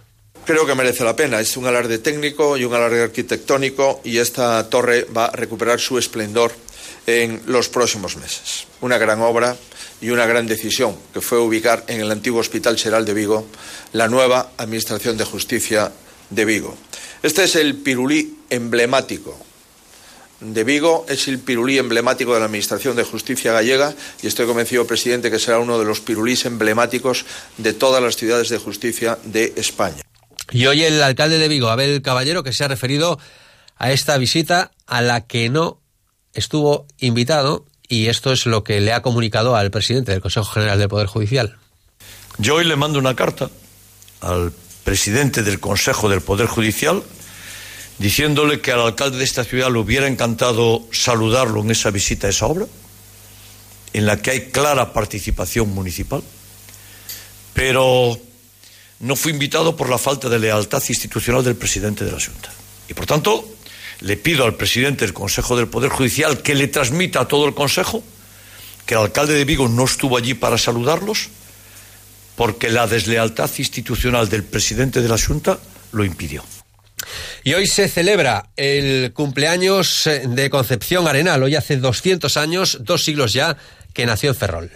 Creo 0.45 0.65
que 0.65 0.73
merece 0.73 1.03
la 1.03 1.15
pena. 1.15 1.39
Es 1.39 1.57
un 1.57 1.67
alarde 1.67 1.99
técnico 1.99 2.57
y 2.57 2.63
un 2.63 2.73
alarde 2.73 3.03
arquitectónico 3.03 4.01
y 4.03 4.17
esta 4.17 4.67
torre 4.69 5.05
va 5.15 5.25
a 5.25 5.31
recuperar 5.31 5.79
su 5.79 5.99
esplendor 5.99 6.51
en 7.05 7.41
los 7.45 7.69
próximos 7.69 8.17
meses. 8.17 8.65
Una 8.81 8.97
gran 8.97 9.21
obra 9.21 9.55
y 10.01 10.09
una 10.09 10.25
gran 10.25 10.47
decisión 10.47 10.95
que 11.13 11.21
fue 11.21 11.39
ubicar 11.39 11.83
en 11.87 12.01
el 12.01 12.11
antiguo 12.11 12.39
Hospital 12.39 12.75
Cheral 12.75 13.05
de 13.05 13.13
Vigo 13.13 13.45
la 13.93 14.07
nueva 14.07 14.51
Administración 14.57 15.17
de 15.17 15.25
Justicia 15.25 15.91
de 16.29 16.45
Vigo. 16.45 16.75
Este 17.21 17.43
es 17.43 17.55
el 17.55 17.75
pirulí 17.75 18.37
emblemático 18.49 19.37
de 20.39 20.63
Vigo, 20.63 21.05
es 21.09 21.27
el 21.27 21.39
pirulí 21.39 21.77
emblemático 21.77 22.33
de 22.33 22.39
la 22.39 22.45
Administración 22.45 22.95
de 22.95 23.03
Justicia 23.03 23.51
gallega 23.51 23.93
y 24.21 24.27
estoy 24.27 24.45
convencido, 24.45 24.87
presidente, 24.87 25.29
que 25.29 25.39
será 25.39 25.59
uno 25.59 25.77
de 25.77 25.85
los 25.85 25.99
pirulís 25.99 26.45
emblemáticos 26.45 27.25
de 27.57 27.73
todas 27.73 28.01
las 28.01 28.15
ciudades 28.15 28.49
de 28.49 28.57
justicia 28.57 29.17
de 29.23 29.53
España. 29.57 30.01
Y 30.51 30.65
hoy 30.65 30.83
el 30.83 31.01
alcalde 31.03 31.37
de 31.37 31.47
Vigo, 31.47 31.69
Abel 31.69 32.01
Caballero, 32.01 32.43
que 32.43 32.53
se 32.53 32.63
ha 32.63 32.67
referido 32.67 33.19
a 33.77 33.91
esta 33.91 34.17
visita 34.17 34.71
a 34.87 35.01
la 35.01 35.27
que 35.27 35.49
no 35.49 35.81
estuvo 36.33 36.87
invitado 36.97 37.65
y 37.89 38.08
esto 38.08 38.31
es 38.31 38.46
lo 38.46 38.63
que 38.63 38.79
le 38.79 38.93
ha 38.93 39.01
comunicado 39.01 39.55
al 39.55 39.72
presidente 39.72 40.12
del 40.12 40.22
Consejo 40.22 40.46
General 40.46 40.77
del 40.77 40.88
Poder 40.88 41.08
Judicial. 41.08 41.58
Yo 42.38 42.55
hoy 42.55 42.65
le 42.65 42.75
mando 42.75 43.00
una 43.00 43.15
carta 43.15 43.50
al 44.22 44.53
presidente 44.84 45.43
del 45.43 45.60
Consejo 45.60 46.08
del 46.08 46.22
Poder 46.22 46.48
Judicial 46.48 47.03
diciéndole 47.98 48.62
que 48.62 48.72
al 48.72 48.81
alcalde 48.81 49.17
de 49.17 49.24
esta 49.24 49.43
ciudad 49.43 49.72
le 49.72 49.79
hubiera 49.79 50.08
encantado 50.08 50.88
saludarlo 50.91 51.62
en 51.62 51.72
esa 51.72 51.91
visita 51.91 52.27
a 52.27 52.29
esa 52.29 52.46
obra, 52.46 52.65
en 53.91 54.05
la 54.05 54.22
que 54.22 54.31
hay 54.31 54.41
clara 54.51 54.93
participación 54.93 55.74
municipal, 55.74 56.24
pero 57.53 58.17
no 59.00 59.15
fue 59.15 59.31
invitado 59.31 59.75
por 59.75 59.89
la 59.89 59.98
falta 59.98 60.29
de 60.29 60.39
lealtad 60.39 60.81
institucional 60.88 61.43
del 61.43 61.55
presidente 61.55 62.05
de 62.05 62.12
la 62.12 62.19
Junta. 62.19 62.51
Y 62.88 62.93
por 62.93 63.05
tanto, 63.05 63.46
le 64.01 64.17
pido 64.17 64.45
al 64.45 64.55
presidente 64.55 65.05
del 65.05 65.13
Consejo 65.13 65.57
del 65.57 65.67
Poder 65.67 65.89
Judicial 65.89 66.41
que 66.41 66.55
le 66.55 66.67
transmita 66.67 67.21
a 67.21 67.27
todo 67.27 67.47
el 67.47 67.53
Consejo 67.53 68.03
que 68.85 68.95
el 68.95 69.01
alcalde 69.01 69.33
de 69.33 69.45
Vigo 69.45 69.67
no 69.67 69.85
estuvo 69.85 70.17
allí 70.17 70.33
para 70.33 70.57
saludarlos 70.57 71.29
porque 72.35 72.69
la 72.69 72.87
deslealtad 72.87 73.49
institucional 73.57 74.29
del 74.29 74.43
presidente 74.43 75.01
de 75.01 75.09
la 75.09 75.17
Junta 75.17 75.59
lo 75.91 76.05
impidió. 76.05 76.43
Y 77.43 77.53
hoy 77.53 77.67
se 77.67 77.87
celebra 77.87 78.49
el 78.55 79.11
cumpleaños 79.13 80.09
de 80.25 80.49
Concepción 80.49 81.07
Arenal. 81.07 81.43
Hoy 81.43 81.55
hace 81.55 81.77
200 81.77 82.37
años, 82.37 82.77
dos 82.81 83.03
siglos 83.03 83.33
ya, 83.33 83.57
que 83.93 84.05
nació 84.05 84.29
en 84.29 84.35
Ferrol. 84.35 84.71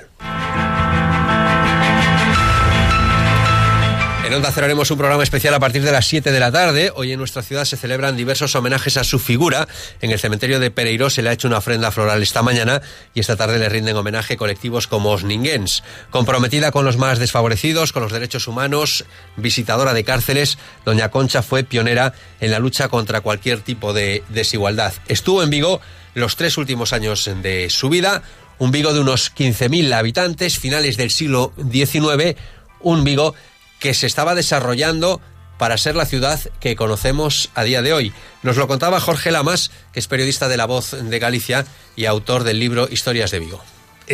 En 4.23 4.33
Onda 4.33 4.51
Cero 4.53 4.63
haremos 4.63 4.89
un 4.89 4.97
programa 4.97 5.21
especial 5.21 5.53
a 5.53 5.59
partir 5.59 5.83
de 5.83 5.91
las 5.91 6.07
7 6.07 6.31
de 6.31 6.39
la 6.39 6.49
tarde. 6.49 6.93
Hoy 6.95 7.11
en 7.11 7.19
nuestra 7.19 7.41
ciudad 7.41 7.65
se 7.65 7.75
celebran 7.75 8.15
diversos 8.15 8.55
homenajes 8.55 8.95
a 8.95 9.03
su 9.03 9.19
figura. 9.19 9.67
En 10.01 10.11
el 10.11 10.19
cementerio 10.19 10.61
de 10.61 10.71
Pereiro 10.71 11.09
se 11.09 11.21
le 11.21 11.29
ha 11.29 11.33
hecho 11.33 11.49
una 11.49 11.57
ofrenda 11.57 11.91
floral 11.91 12.23
esta 12.23 12.41
mañana 12.41 12.81
y 13.13 13.19
esta 13.19 13.35
tarde 13.35 13.59
le 13.59 13.67
rinden 13.67 13.97
homenaje 13.97 14.37
colectivos 14.37 14.87
como 14.87 15.11
Osninguens. 15.11 15.83
Comprometida 16.09 16.71
con 16.71 16.85
los 16.85 16.95
más 16.95 17.19
desfavorecidos, 17.19 17.91
con 17.91 18.01
los 18.01 18.13
derechos 18.13 18.47
humanos, 18.47 19.03
visitadora 19.35 19.93
de 19.93 20.05
cárceles, 20.05 20.57
Doña 20.85 21.11
Concha 21.11 21.43
fue 21.43 21.65
pionera 21.65 22.13
en 22.39 22.51
la 22.51 22.59
lucha 22.59 22.87
contra 22.87 23.19
cualquier 23.19 23.59
tipo 23.59 23.91
de 23.91 24.23
desigualdad. 24.29 24.93
Estuvo 25.09 25.43
en 25.43 25.49
Vigo 25.49 25.81
los 26.13 26.37
tres 26.37 26.57
últimos 26.57 26.93
años 26.93 27.29
de 27.41 27.69
su 27.69 27.89
vida, 27.89 28.23
un 28.57 28.71
Vigo 28.71 28.93
de 28.93 29.01
unos 29.01 29.35
15.000 29.35 29.93
habitantes, 29.93 30.59
finales 30.59 30.95
del 30.95 31.11
siglo 31.11 31.51
XIX, 31.69 32.37
un 32.79 33.03
Vigo 33.03 33.35
que 33.83 33.93
se 33.93 34.07
estaba 34.07 34.33
desarrollando 34.33 35.19
para 35.57 35.77
ser 35.77 35.97
la 35.97 36.05
ciudad 36.05 36.39
que 36.61 36.77
conocemos 36.77 37.49
a 37.53 37.65
día 37.65 37.81
de 37.81 37.91
hoy. 37.91 38.13
Nos 38.41 38.55
lo 38.55 38.69
contaba 38.69 39.01
Jorge 39.01 39.29
Lamas, 39.29 39.71
que 39.91 39.99
es 39.99 40.07
periodista 40.07 40.47
de 40.47 40.55
La 40.55 40.65
Voz 40.65 40.91
de 40.91 41.19
Galicia 41.19 41.65
y 41.97 42.05
autor 42.05 42.45
del 42.45 42.59
libro 42.59 42.87
Historias 42.89 43.31
de 43.31 43.39
Vigo 43.39 43.61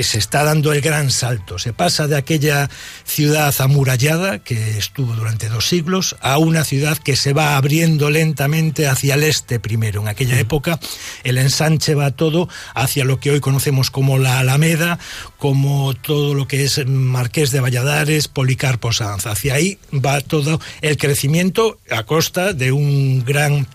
se 0.03 0.17
está 0.17 0.43
dando 0.43 0.71
el 0.73 0.81
gran 0.81 1.11
salto. 1.11 1.59
Se 1.59 1.73
pasa 1.73 2.07
de 2.07 2.17
aquella 2.17 2.69
ciudad 3.05 3.53
amurallada 3.59 4.39
que 4.39 4.77
estuvo 4.77 5.13
durante 5.13 5.49
dos 5.49 5.67
siglos 5.67 6.15
a 6.21 6.37
una 6.37 6.63
ciudad 6.63 6.97
que 6.97 7.15
se 7.15 7.33
va 7.33 7.57
abriendo 7.57 8.09
lentamente 8.09 8.87
hacia 8.87 9.15
el 9.15 9.23
este 9.23 9.59
primero. 9.59 10.01
En 10.01 10.07
aquella 10.07 10.39
época 10.39 10.79
el 11.23 11.37
ensanche 11.37 11.95
va 11.95 12.11
todo 12.11 12.49
hacia 12.73 13.05
lo 13.05 13.19
que 13.19 13.31
hoy 13.31 13.39
conocemos 13.39 13.91
como 13.91 14.17
la 14.17 14.39
Alameda, 14.39 14.99
como 15.37 15.93
todo 15.93 16.33
lo 16.33 16.47
que 16.47 16.63
es 16.63 16.85
Marqués 16.85 17.51
de 17.51 17.59
Valladares, 17.59 18.27
Policarpo 18.27 18.91
Sanz. 18.91 19.25
Hacia 19.25 19.55
ahí 19.55 19.79
va 19.93 20.21
todo 20.21 20.59
el 20.81 20.97
crecimiento 20.97 21.79
a 21.89 22.03
costa 22.03 22.53
de 22.53 22.71
un 22.71 23.23
gran 23.25 23.67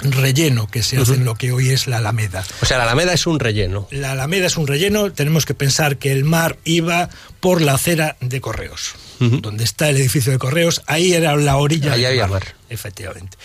relleno 0.00 0.66
que 0.68 0.82
se 0.82 0.98
hace 0.98 1.14
en 1.14 1.24
lo 1.24 1.34
que 1.34 1.52
hoy 1.52 1.70
es 1.70 1.86
la 1.86 1.98
Alameda. 1.98 2.44
O 2.60 2.66
sea, 2.66 2.78
la 2.78 2.84
Alameda 2.84 3.12
es 3.12 3.26
un 3.26 3.38
relleno. 3.38 3.86
La 3.90 4.12
Alameda 4.12 4.46
es 4.46 4.56
un 4.56 4.66
relleno, 4.66 5.12
tenemos 5.12 5.46
que 5.46 5.54
pensar 5.54 5.98
que 5.98 6.12
el 6.12 6.24
mar 6.24 6.58
iba 6.64 7.10
por 7.40 7.60
la 7.60 7.74
acera 7.74 8.16
de 8.20 8.40
Correos, 8.40 8.94
donde 9.18 9.64
está 9.64 9.88
el 9.88 9.96
edificio 9.96 10.32
de 10.32 10.38
Correos, 10.38 10.82
ahí 10.86 11.12
era 11.12 11.36
la 11.36 11.56
orilla 11.56 11.92
ahí 11.92 12.04
había 12.04 12.26
mar. 12.26 12.54
Efectivamente. 12.68 13.36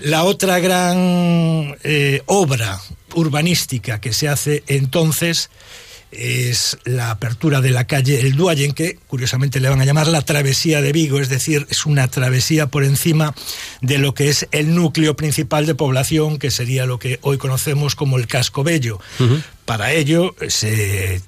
La 0.00 0.24
otra 0.24 0.58
gran 0.60 1.76
eh, 1.82 2.22
obra 2.26 2.80
urbanística 3.14 4.00
que 4.00 4.12
se 4.12 4.28
hace 4.28 4.64
entonces 4.66 5.50
es 6.12 6.78
la 6.84 7.10
apertura 7.10 7.60
de 7.60 7.70
la 7.70 7.86
calle 7.86 8.20
El 8.20 8.36
Duayen, 8.36 8.72
que 8.72 8.98
curiosamente 9.06 9.60
le 9.60 9.68
van 9.68 9.80
a 9.80 9.84
llamar 9.84 10.08
la 10.08 10.22
travesía 10.22 10.82
de 10.82 10.92
Vigo, 10.92 11.18
es 11.18 11.28
decir, 11.28 11.66
es 11.70 11.86
una 11.86 12.08
travesía 12.08 12.66
por 12.66 12.84
encima 12.84 13.34
de 13.80 13.98
lo 13.98 14.14
que 14.14 14.28
es 14.28 14.46
el 14.52 14.74
núcleo 14.74 15.16
principal 15.16 15.66
de 15.66 15.74
población, 15.74 16.38
que 16.38 16.50
sería 16.50 16.86
lo 16.86 16.98
que 16.98 17.18
hoy 17.22 17.38
conocemos 17.38 17.94
como 17.94 18.18
el 18.18 18.26
casco 18.26 18.62
bello. 18.62 19.00
Para 19.64 19.92
ello 19.92 20.34
se, 20.48 21.22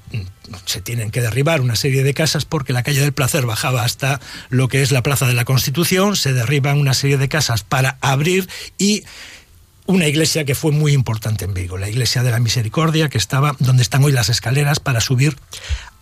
se 0.66 0.80
tienen 0.82 1.10
que 1.10 1.20
derribar 1.20 1.60
una 1.60 1.76
serie 1.76 2.02
de 2.02 2.12
casas 2.12 2.44
porque 2.44 2.72
la 2.72 2.82
calle 2.82 3.00
del 3.00 3.12
Placer 3.12 3.46
bajaba 3.46 3.84
hasta 3.84 4.20
lo 4.50 4.68
que 4.68 4.82
es 4.82 4.92
la 4.92 5.02
Plaza 5.02 5.26
de 5.26 5.34
la 5.34 5.44
Constitución, 5.44 6.16
se 6.16 6.32
derriban 6.32 6.78
una 6.78 6.94
serie 6.94 7.16
de 7.16 7.28
casas 7.28 7.62
para 7.62 7.96
abrir 8.00 8.48
y 8.76 9.04
una 9.86 10.06
iglesia 10.06 10.44
que 10.44 10.54
fue 10.54 10.72
muy 10.72 10.92
importante 10.92 11.44
en 11.44 11.54
Vigo, 11.54 11.76
la 11.76 11.88
iglesia 11.88 12.22
de 12.22 12.30
la 12.30 12.40
Misericordia, 12.40 13.08
que 13.08 13.18
estaba 13.18 13.54
donde 13.58 13.82
están 13.82 14.02
hoy 14.04 14.12
las 14.12 14.28
escaleras 14.28 14.80
para 14.80 15.00
subir 15.00 15.36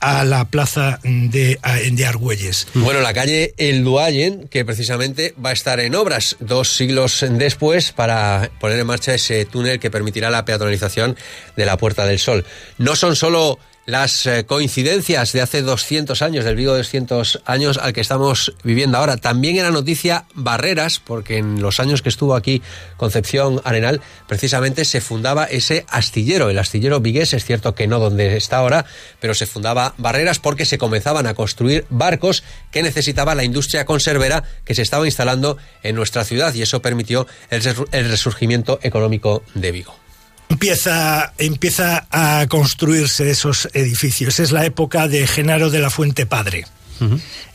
a 0.01 0.25
la 0.25 0.45
plaza 0.47 0.99
de, 1.05 1.59
de 1.93 2.07
Argüelles. 2.07 2.67
Bueno, 2.75 3.01
la 3.01 3.15
calle 3.15 3.55
El 3.57 3.85
Duayen, 3.85 4.49
que 4.49 4.65
precisamente 4.65 5.35
va 5.45 5.51
a 5.51 5.53
estar 5.53 5.79
en 5.79 5.95
obras 5.95 6.37
dos 6.41 6.75
siglos 6.77 7.25
después 7.31 7.93
para 7.93 8.51
poner 8.61 8.81
en 8.81 8.87
marcha 8.87 9.15
ese 9.15 9.45
túnel 9.45 9.79
que 9.79 9.91
permitirá 9.91 10.29
la 10.31 10.45
peatonalización 10.45 11.17
de 11.57 11.67
la 11.67 11.77
Puerta 11.77 12.05
del 12.05 12.19
Sol. 12.19 12.45
No 12.79 12.97
son 12.97 13.15
solo 13.15 13.61
las 13.85 14.27
eh, 14.27 14.45
coincidencias 14.47 15.33
de 15.33 15.41
hace 15.41 15.62
200 15.62 16.23
años, 16.23 16.45
del 16.45 16.57
Vigo 16.57 16.73
de 16.73 16.79
200 16.79 17.43
años 17.45 17.79
al 17.79 17.93
que 17.93 18.01
estamos 18.01 18.55
viviendo 18.62 18.99
ahora. 18.99 19.17
También 19.17 19.57
era 19.57 19.71
noticia 19.71 20.25
Barreras, 20.35 21.01
porque 21.01 21.39
en 21.39 21.61
los 21.61 21.81
años 21.81 22.03
que 22.03 22.09
estuvo 22.09 22.35
aquí 22.35 22.62
Concepción 22.97 23.61
Arenal, 23.65 24.01
precisamente 24.29 24.85
se 24.85 25.01
fundaba 25.01 25.45
ese 25.45 25.85
astillero, 25.89 26.51
el 26.51 26.59
astillero 26.59 27.01
vigués, 27.01 27.33
es 27.33 27.45
cierto 27.45 27.75
que 27.75 27.87
no 27.87 27.99
donde 27.99 28.37
está 28.37 28.59
ahora, 28.59 28.85
pero 29.21 29.35
se 29.35 29.47
fundaba 29.47 29.95
Barreras 29.99 30.39
porque 30.39 30.65
se 30.65 30.79
comenzaban 30.79 31.27
a 31.27 31.35
construir 31.35 31.87
barcos 31.91 32.45
que 32.71 32.83
necesitaba 32.83 33.35
la 33.35 33.45
industria 33.45 33.85
conservera 33.85 34.45
que 34.65 34.75
se 34.75 34.83
estaba 34.83 35.07
instalando 35.07 35.59
en 35.83 35.97
nuestra 35.97 36.25
ciudad 36.25 36.55
y 36.55 36.62
eso 36.62 36.83
permitió 36.83 37.27
el 37.51 37.62
resurgimiento 38.09 38.79
económico 38.83 39.43
de 39.55 39.73
Vigo 39.73 40.01
empieza, 40.49 41.33
empieza 41.39 42.07
a 42.11 42.47
construirse 42.49 43.31
esos 43.31 43.69
edificios. 43.73 44.41
Es 44.41 44.53
la 44.53 44.65
época 44.65 45.09
de 45.09 45.27
Genaro 45.27 45.71
de 45.71 45.81
la 45.81 45.91
Fuente 45.91 46.27
Padre. 46.27 46.65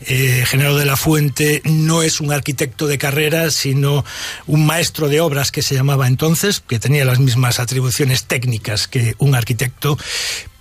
Eh, 0.00 0.44
Genaro 0.46 0.76
de 0.76 0.84
la 0.84 0.96
Fuente 0.96 1.62
no 1.64 2.02
es 2.02 2.20
un 2.20 2.32
arquitecto 2.32 2.86
de 2.86 2.98
carrera, 2.98 3.50
sino 3.50 4.04
un 4.46 4.66
maestro 4.66 5.08
de 5.08 5.20
obras 5.20 5.50
que 5.50 5.62
se 5.62 5.74
llamaba 5.74 6.06
entonces, 6.06 6.62
que 6.66 6.78
tenía 6.78 7.04
las 7.04 7.18
mismas 7.18 7.58
atribuciones 7.58 8.24
técnicas 8.24 8.88
que 8.88 9.14
un 9.18 9.34
arquitecto, 9.34 9.98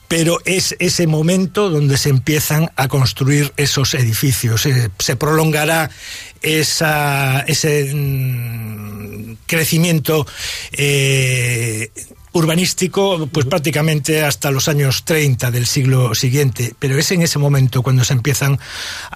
pero 0.08 0.40
es 0.46 0.76
ese 0.80 1.08
momento 1.08 1.70
donde 1.70 1.98
se 1.98 2.10
empiezan 2.10 2.72
a 2.76 2.88
construir 2.88 3.54
esos 3.58 3.94
edificios. 3.94 4.66
Eh, 4.66 4.90
se 5.00 5.16
prolongará 5.16 5.90
esa, 6.42 7.42
ese 7.42 7.94
mm, 7.94 9.38
crecimiento 9.46 10.26
eh, 10.72 11.92
urbanístico 12.34 13.28
pues 13.32 13.46
prácticamente 13.48 14.24
hasta 14.24 14.52
los 14.52 14.68
años 14.68 15.04
30 15.06 15.52
del 15.52 15.66
siglo 15.66 16.14
siguiente, 16.14 16.74
pero 16.78 16.98
es 16.98 17.12
en 17.12 17.24
ese 17.24 17.40
momento 17.40 17.82
cuando 17.82 18.04
se 18.04 18.14
empiezan 18.14 18.60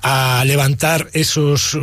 a 0.02 0.44
levantar 0.46 1.10
esos 1.14 1.78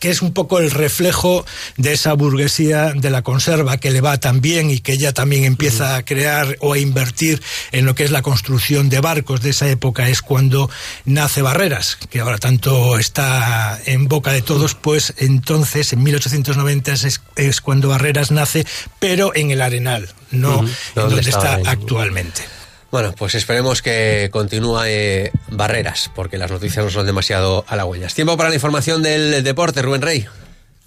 que 0.00 0.10
es 0.10 0.22
un 0.22 0.32
poco 0.32 0.58
el 0.58 0.70
reflejo 0.70 1.44
de 1.76 1.92
esa 1.92 2.14
burguesía 2.14 2.92
de 2.94 3.10
la 3.10 3.22
conserva 3.22 3.76
que 3.76 3.90
le 3.90 4.00
va 4.00 4.18
tan 4.18 4.40
bien 4.40 4.70
y 4.70 4.80
que 4.80 4.94
ella 4.94 5.12
también 5.12 5.44
empieza 5.44 5.94
a 5.94 6.04
crear 6.04 6.56
o 6.60 6.72
a 6.72 6.78
invertir 6.78 7.40
en 7.70 7.84
lo 7.86 7.94
que 7.94 8.04
es 8.04 8.10
la 8.10 8.22
construcción 8.22 8.88
de 8.88 9.00
barcos 9.00 9.42
de 9.42 9.50
esa 9.50 9.68
época 9.68 10.08
es 10.08 10.22
cuando 10.22 10.70
nace 11.04 11.42
Barreras, 11.42 11.96
que 12.08 12.20
ahora 12.20 12.38
tanto 12.38 12.98
está 12.98 13.78
en 13.84 14.08
boca 14.08 14.32
de 14.32 14.42
todos, 14.42 14.74
pues 14.74 15.14
entonces 15.18 15.92
en 15.92 16.02
1890 16.02 16.92
es, 16.92 17.20
es 17.36 17.60
cuando 17.60 17.90
Barreras 17.90 18.30
nace, 18.30 18.66
pero 18.98 19.34
en 19.34 19.50
el 19.50 19.60
Arenal, 19.60 20.08
no 20.30 20.60
en 20.60 20.68
donde 20.94 21.20
está 21.20 21.60
actualmente. 21.66 22.59
Bueno, 22.90 23.14
pues 23.16 23.36
esperemos 23.36 23.82
que 23.82 24.30
continúe 24.32 24.82
eh, 24.84 25.32
Barreras, 25.48 26.10
porque 26.14 26.38
las 26.38 26.50
noticias 26.50 26.84
no 26.84 26.90
son 26.90 27.06
demasiado 27.06 27.64
halagüeñas. 27.68 28.14
Tiempo 28.14 28.36
para 28.36 28.48
la 28.48 28.56
información 28.56 29.02
del 29.02 29.44
deporte, 29.44 29.80
Rubén 29.80 30.02
Rey. 30.02 30.26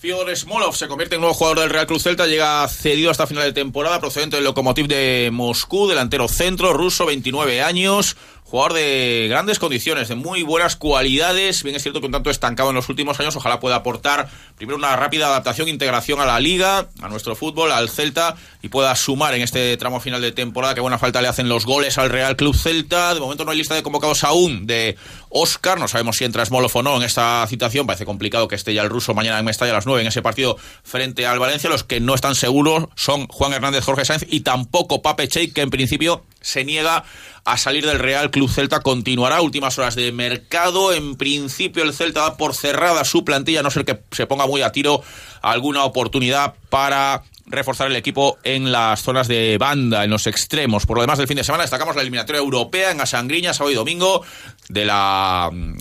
Fyodor 0.03 0.35
Smolov 0.35 0.75
se 0.75 0.89
convierte 0.89 1.15
en 1.15 1.21
nuevo 1.21 1.33
jugador 1.33 1.61
del 1.61 1.69
Real 1.69 1.87
Cruz 1.87 2.03
Celta, 2.03 2.27
llega 2.27 2.67
cedido 2.67 3.09
hasta 3.09 3.25
final 3.25 3.45
de 3.45 3.53
temporada, 3.53 4.01
procedente 4.01 4.35
del 4.35 4.43
Lokomotiv 4.43 4.85
de 4.87 5.29
Moscú, 5.31 5.87
delantero 5.87 6.27
centro, 6.27 6.73
ruso, 6.73 7.05
29 7.05 7.61
años, 7.61 8.17
jugador 8.53 8.73
de 8.73 9.25
grandes 9.31 9.57
condiciones, 9.57 10.09
de 10.09 10.15
muy 10.15 10.43
buenas 10.43 10.75
cualidades. 10.75 11.63
Bien 11.63 11.75
es 11.75 11.81
cierto 11.81 12.01
que 12.01 12.05
un 12.05 12.11
tanto 12.11 12.29
estancado 12.29 12.69
en 12.69 12.75
los 12.75 12.87
últimos 12.87 13.19
años, 13.19 13.35
ojalá 13.35 13.59
pueda 13.59 13.77
aportar 13.77 14.29
primero 14.57 14.77
una 14.77 14.95
rápida 14.95 15.25
adaptación, 15.25 15.69
integración 15.69 16.21
a 16.21 16.25
la 16.27 16.39
liga, 16.39 16.87
a 17.01 17.09
nuestro 17.09 17.35
fútbol, 17.35 17.71
al 17.71 17.89
Celta 17.89 18.35
y 18.61 18.69
pueda 18.69 18.95
sumar 18.95 19.33
en 19.33 19.41
este 19.41 19.75
tramo 19.77 19.99
final 19.99 20.21
de 20.21 20.31
temporada 20.33 20.75
que 20.75 20.81
buena 20.81 20.99
falta 20.99 21.19
le 21.19 21.29
hacen 21.29 21.49
los 21.49 21.65
goles 21.65 21.97
al 21.97 22.11
Real 22.11 22.35
Club 22.35 22.55
Celta. 22.55 23.15
De 23.15 23.19
momento 23.19 23.43
no 23.43 23.49
hay 23.49 23.57
lista 23.57 23.73
de 23.73 23.81
convocados 23.81 24.23
aún 24.23 24.67
de 24.67 24.97
Oscar, 25.29 25.79
no 25.79 25.87
sabemos 25.87 26.17
si 26.17 26.25
entra 26.25 26.45
Smolov 26.45 26.77
o 26.77 26.83
no 26.83 26.97
en 26.97 27.01
esta 27.01 27.43
citación, 27.47 27.87
parece 27.87 28.05
complicado 28.05 28.47
que 28.47 28.53
esté 28.53 28.75
ya 28.75 28.83
el 28.83 28.89
ruso 28.91 29.15
mañana 29.15 29.39
en 29.39 29.45
Mestalla 29.45 29.71
a 29.71 29.75
las 29.77 29.87
9 29.87 30.01
en 30.01 30.07
ese 30.09 30.21
partido 30.21 30.57
frente 30.83 31.25
al 31.25 31.39
Valencia. 31.39 31.71
Los 31.71 31.83
que 31.83 31.99
no 31.99 32.13
están 32.13 32.35
seguros 32.35 32.85
son 32.95 33.25
Juan 33.29 33.53
Hernández, 33.53 33.83
Jorge 33.83 34.05
Sáenz 34.05 34.27
y 34.29 34.41
tampoco 34.41 35.01
Pape 35.01 35.27
Cheik, 35.27 35.53
que 35.53 35.61
en 35.61 35.71
principio 35.71 36.23
se 36.43 36.63
niega 36.63 37.03
a 37.45 37.57
salir 37.57 37.85
del 37.85 37.97
Real 37.97 38.29
Club 38.29 38.51
Celta. 38.51 38.81
Continuará 38.81 39.41
últimas 39.41 39.79
horas 39.79 39.95
de 39.95 40.11
mercado. 40.11 40.93
En 40.93 41.15
principio 41.15 41.83
el 41.83 41.93
Celta 41.93 42.21
da 42.21 42.37
por 42.37 42.53
cerrada 42.53 43.03
su 43.05 43.25
plantilla, 43.25 43.61
a 43.61 43.63
no 43.63 43.71
ser 43.71 43.85
que 43.85 43.99
se 44.11 44.27
ponga 44.27 44.45
muy 44.45 44.61
a 44.61 44.71
tiro 44.71 45.01
alguna 45.41 45.83
oportunidad 45.83 46.53
para 46.69 47.23
reforzar 47.45 47.87
el 47.87 47.95
equipo 47.95 48.37
en 48.43 48.71
las 48.71 49.01
zonas 49.01 49.27
de 49.27 49.57
banda, 49.57 50.03
en 50.03 50.09
los 50.11 50.27
extremos. 50.27 50.85
Por 50.85 50.97
lo 50.97 51.01
demás 51.01 51.17
del 51.17 51.27
fin 51.27 51.37
de 51.37 51.43
semana 51.43 51.63
destacamos 51.63 51.95
la 51.95 52.01
eliminatoria 52.01 52.39
europea 52.39 52.91
en 52.91 53.01
Asangriña, 53.01 53.53
sábado 53.53 53.71
y 53.71 53.75
domingo, 53.75 54.23
de 54.69 54.85
la 54.85 55.49
mm, 55.51 55.77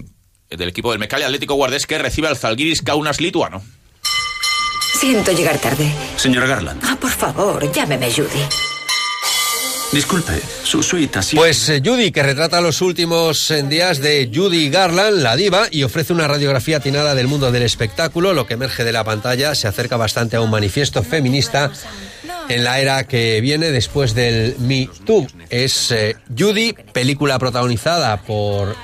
del 0.51 0.69
equipo 0.69 0.91
del 0.91 0.99
Mecalia 0.99 1.27
Atlético 1.27 1.55
Guardés 1.55 1.87
que 1.87 1.99
recibe 1.99 2.29
al 2.29 2.37
Zalgiris 2.37 2.83
Kaunas 2.83 3.21
lituano. 3.21 3.63
Siento 4.95 5.33
llegar 5.33 5.59
tarde. 5.59 5.93
Señora 6.17 6.47
Garland. 6.47 6.83
Ah, 6.85 6.97
por 7.01 7.11
favor, 7.11 7.73
llámeme 7.73 8.13
Judy. 8.13 8.72
Disculpe, 9.93 10.41
su 10.65 10.83
suite 10.83 11.19
así. 11.19 11.37
Pues 11.37 11.69
eh, 11.69 11.83
Judy, 11.85 12.13
que 12.13 12.23
retrata 12.23 12.63
los 12.63 12.81
últimos 12.81 13.51
eh, 13.51 13.63
días 13.63 13.99
de 14.01 14.31
Judy 14.35 14.71
Garland, 14.71 15.19
la 15.19 15.37
diva, 15.37 15.67
y 15.71 15.83
ofrece 15.83 16.15
una 16.15 16.27
radiografía 16.27 16.79
atinada 16.79 17.15
del 17.15 17.29
mundo 17.29 17.53
del 17.53 17.63
espectáculo. 17.63 18.33
Lo 18.33 18.47
que 18.47 18.55
emerge 18.55 18.85
de 18.85 18.93
la 18.93 19.05
pantalla 19.05 19.55
se 19.55 19.69
acerca 19.69 19.99
bastante 19.99 20.37
a 20.37 20.41
un 20.41 20.49
manifiesto 20.49 21.03
feminista 21.03 21.71
en 22.49 22.65
la 22.65 22.81
era 22.81 23.05
que 23.05 23.43
viene 23.43 23.71
después 23.71 24.15
del 24.15 24.57
Me 24.61 24.89
Too. 25.05 25.27
Es 25.51 25.91
eh, 25.91 26.17
Judy, 26.37 26.73
película 26.95 27.39
protagonizada 27.39 28.17
por 28.23 28.75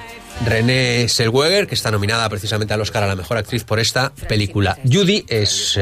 René 0.45 1.09
Selweger, 1.09 1.67
que 1.67 1.75
está 1.75 1.91
nominada 1.91 2.29
precisamente 2.29 2.75
al 2.75 2.83
Oscar 2.83 3.05
a 3.05 3.07
la 3.07 3.17
mejor 3.17 3.39
actriz 3.39 3.65
por 3.65 3.81
esta 3.81 4.13
película. 4.29 4.77
Judy 4.85 5.25
es 5.27 5.79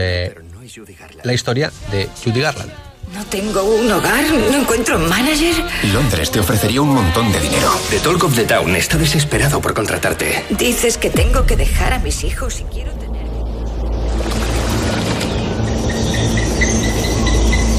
la 1.25 1.35
historia 1.35 1.73
de 1.91 2.09
Judy 2.25 2.41
Garland. 2.41 2.86
No 3.17 3.25
tengo 3.25 3.63
un 3.65 3.91
hogar, 3.91 4.25
no 4.51 4.59
encuentro 4.59 4.99
un 4.99 5.09
manager. 5.09 5.55
Londres 5.95 6.31
te 6.31 6.39
ofrecería 6.39 6.83
un 6.83 6.91
montón 6.91 7.33
de 7.33 7.41
dinero. 7.41 7.71
The 7.89 7.99
Talk 8.01 8.25
of 8.25 8.37
the 8.37 8.45
Town 8.45 8.77
está 8.77 8.99
desesperado 8.99 9.59
por 9.59 9.73
contratarte. 9.73 10.45
Dices 10.51 10.99
que 10.99 11.09
tengo 11.09 11.47
que 11.47 11.57
dejar 11.57 11.95
a 11.95 11.99
mis 11.99 12.25
hijos 12.25 12.61
y 12.61 12.65
quiero 12.65 12.93
tener. 12.93 13.27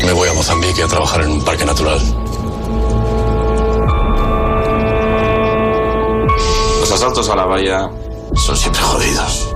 Me 0.03 0.11
voy 0.11 0.27
a 0.27 0.33
Mozambique 0.33 0.81
a 0.81 0.87
trabajar 0.87 1.21
en 1.21 1.29
un 1.29 1.45
parque 1.45 1.65
natural. 1.65 1.99
Los 6.79 6.91
asaltos 6.91 7.29
a 7.29 7.35
la 7.35 7.45
valla 7.45 7.91
son 8.33 8.57
siempre 8.57 8.81
jodidos. 8.81 9.46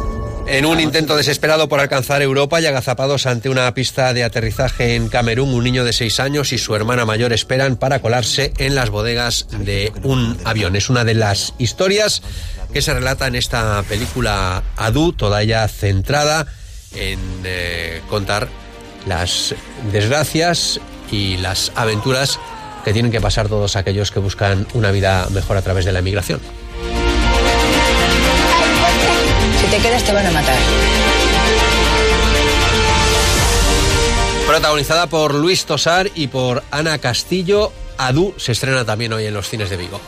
En 0.52 0.66
un 0.66 0.82
intento 0.82 1.16
desesperado 1.16 1.70
por 1.70 1.80
alcanzar 1.80 2.22
Europa 2.22 2.60
y 2.60 2.66
agazapados 2.66 3.26
ante 3.26 3.48
una 3.48 3.74
pista 3.74 4.14
de 4.14 4.26
aterrizaje 4.26 4.96
en 4.96 5.08
Camerún, 5.08 5.54
un 5.54 5.64
niño 5.64 5.86
de 5.86 5.94
seis 5.94 6.20
años 6.20 6.52
y 6.52 6.58
su 6.58 6.76
hermana 6.76 7.06
mayor 7.06 7.32
esperan 7.32 7.78
para 7.78 8.00
colarse 8.00 8.52
en 8.58 8.76
las 8.76 8.90
bodegas 8.90 9.48
de 9.50 9.94
un 10.04 10.38
avión. 10.44 10.76
Es 10.76 10.90
una 10.90 11.06
de 11.06 11.14
las 11.14 11.54
historias 11.58 12.22
que 12.74 12.82
se 12.82 12.94
relata 12.94 13.28
en 13.28 13.36
esta 13.36 13.82
película 13.88 14.62
Adu, 14.76 15.14
toda 15.14 15.42
ella 15.42 15.66
centrada 15.70 16.48
en 16.96 17.20
eh, 17.46 18.02
contar 18.10 18.50
las 19.08 19.56
desgracias 19.94 20.82
y 21.10 21.38
las 21.38 21.72
aventuras 21.76 22.42
que 22.84 22.92
tienen 22.92 23.14
que 23.14 23.22
pasar 23.22 23.48
todos 23.48 23.78
aquellos 23.78 24.12
que 24.12 24.20
buscan 24.20 24.68
una 24.74 24.92
vida 24.92 25.30
mejor 25.32 25.56
a 25.56 25.62
través 25.62 25.86
de 25.86 25.94
la 25.94 26.00
emigración 26.00 26.42
te 29.72 29.78
quedas 29.78 30.04
te 30.04 30.12
van 30.12 30.28
a 30.28 30.32
matar. 30.32 30.58
Protagonizada 34.46 35.08
por 35.08 35.34
Luis 35.34 35.64
Tosar 35.66 36.12
y 36.14 36.28
por 36.28 36.62
Ana 36.72 36.98
Castillo, 36.98 37.72
Adu 37.98 38.34
se 38.38 38.52
estrena 38.52 38.84
también 38.84 39.14
hoy 39.14 39.26
en 39.26 39.34
los 39.34 39.48
cines 39.48 39.70
de 39.70 39.78
Vigo. 39.78 40.02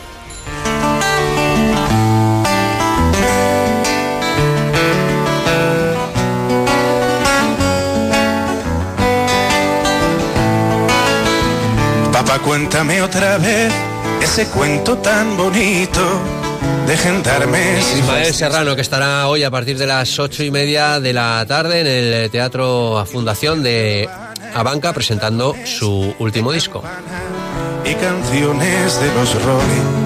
Papá, 12.12 12.40
cuéntame 12.40 13.02
otra 13.02 13.38
vez 13.38 13.72
ese 14.22 14.46
cuento 14.48 14.98
tan 14.98 15.38
bonito 15.38 16.43
Dejen 16.88 17.24
darme. 17.24 17.80
Ismael 17.80 18.34
Serrano, 18.34 18.76
que 18.76 18.82
estará 18.82 19.28
hoy 19.28 19.44
a 19.44 19.52
partir 19.52 19.78
de 19.78 19.88
las 19.88 20.20
ocho 20.20 20.44
y 20.44 20.52
media 20.52 21.00
de 21.00 21.14
la 21.14 21.46
tarde 21.48 21.82
en 21.82 21.88
el 21.88 22.30
Teatro 22.30 23.06
Fundación 23.06 23.64
de 23.64 24.10
Abanca 24.54 24.94
presentando 24.94 25.56
su 25.66 26.14
último 26.20 26.52
disco. 26.52 26.84
Y 27.86 27.94
canciones 27.96 29.00
de 29.00 29.14
los 29.14 29.44
Rolling 29.44 30.03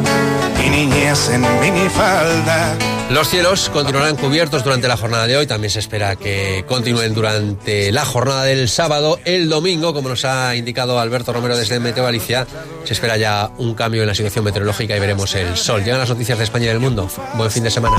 y 0.68 0.70
niñas 0.70 1.30
en 1.30 1.42
minifalda. 1.60 2.76
Los 3.10 3.30
cielos 3.30 3.70
continuarán 3.70 4.18
cubiertos 4.18 4.64
durante 4.64 4.88
la 4.88 4.98
jornada 4.98 5.26
de 5.28 5.38
hoy. 5.38 5.48
También 5.48 5.72
se 5.72 5.80
espera 5.80 6.16
que 6.16 6.66
continúen 6.68 7.14
durante 7.14 7.92
la 7.92 8.06
jornada 8.06 8.44
del 8.44 8.68
sábado. 8.68 9.20
El 9.24 9.50
domingo, 9.50 9.94
como 9.94 10.10
nos 10.10 10.26
ha 10.26 10.56
indicado 10.56 11.00
Alberto 11.00 11.32
Romero 11.32 11.56
desde 11.56 11.80
Meteo 11.80 12.04
Galicia, 12.04 12.46
se 12.84 12.94
espera 12.94 13.18
ya 13.18 13.52
un 13.58 13.76
cambio 13.76 14.02
en 14.02 14.08
la 14.08 14.16
situación 14.16 14.44
meteorológica 14.44 14.96
y 14.96 15.00
veremos 15.00 15.34
el 15.36 15.56
sol. 15.56 15.84
Llegan 15.84 16.00
las 16.00 16.10
noticias 16.10 16.38
de 16.38 16.44
España 16.44 16.66
y 16.66 16.70
del 16.70 16.80
mundo. 16.80 17.10
Buen 17.36 17.50
fin 17.50 17.64
de 17.64 17.72
semana. 17.72 17.98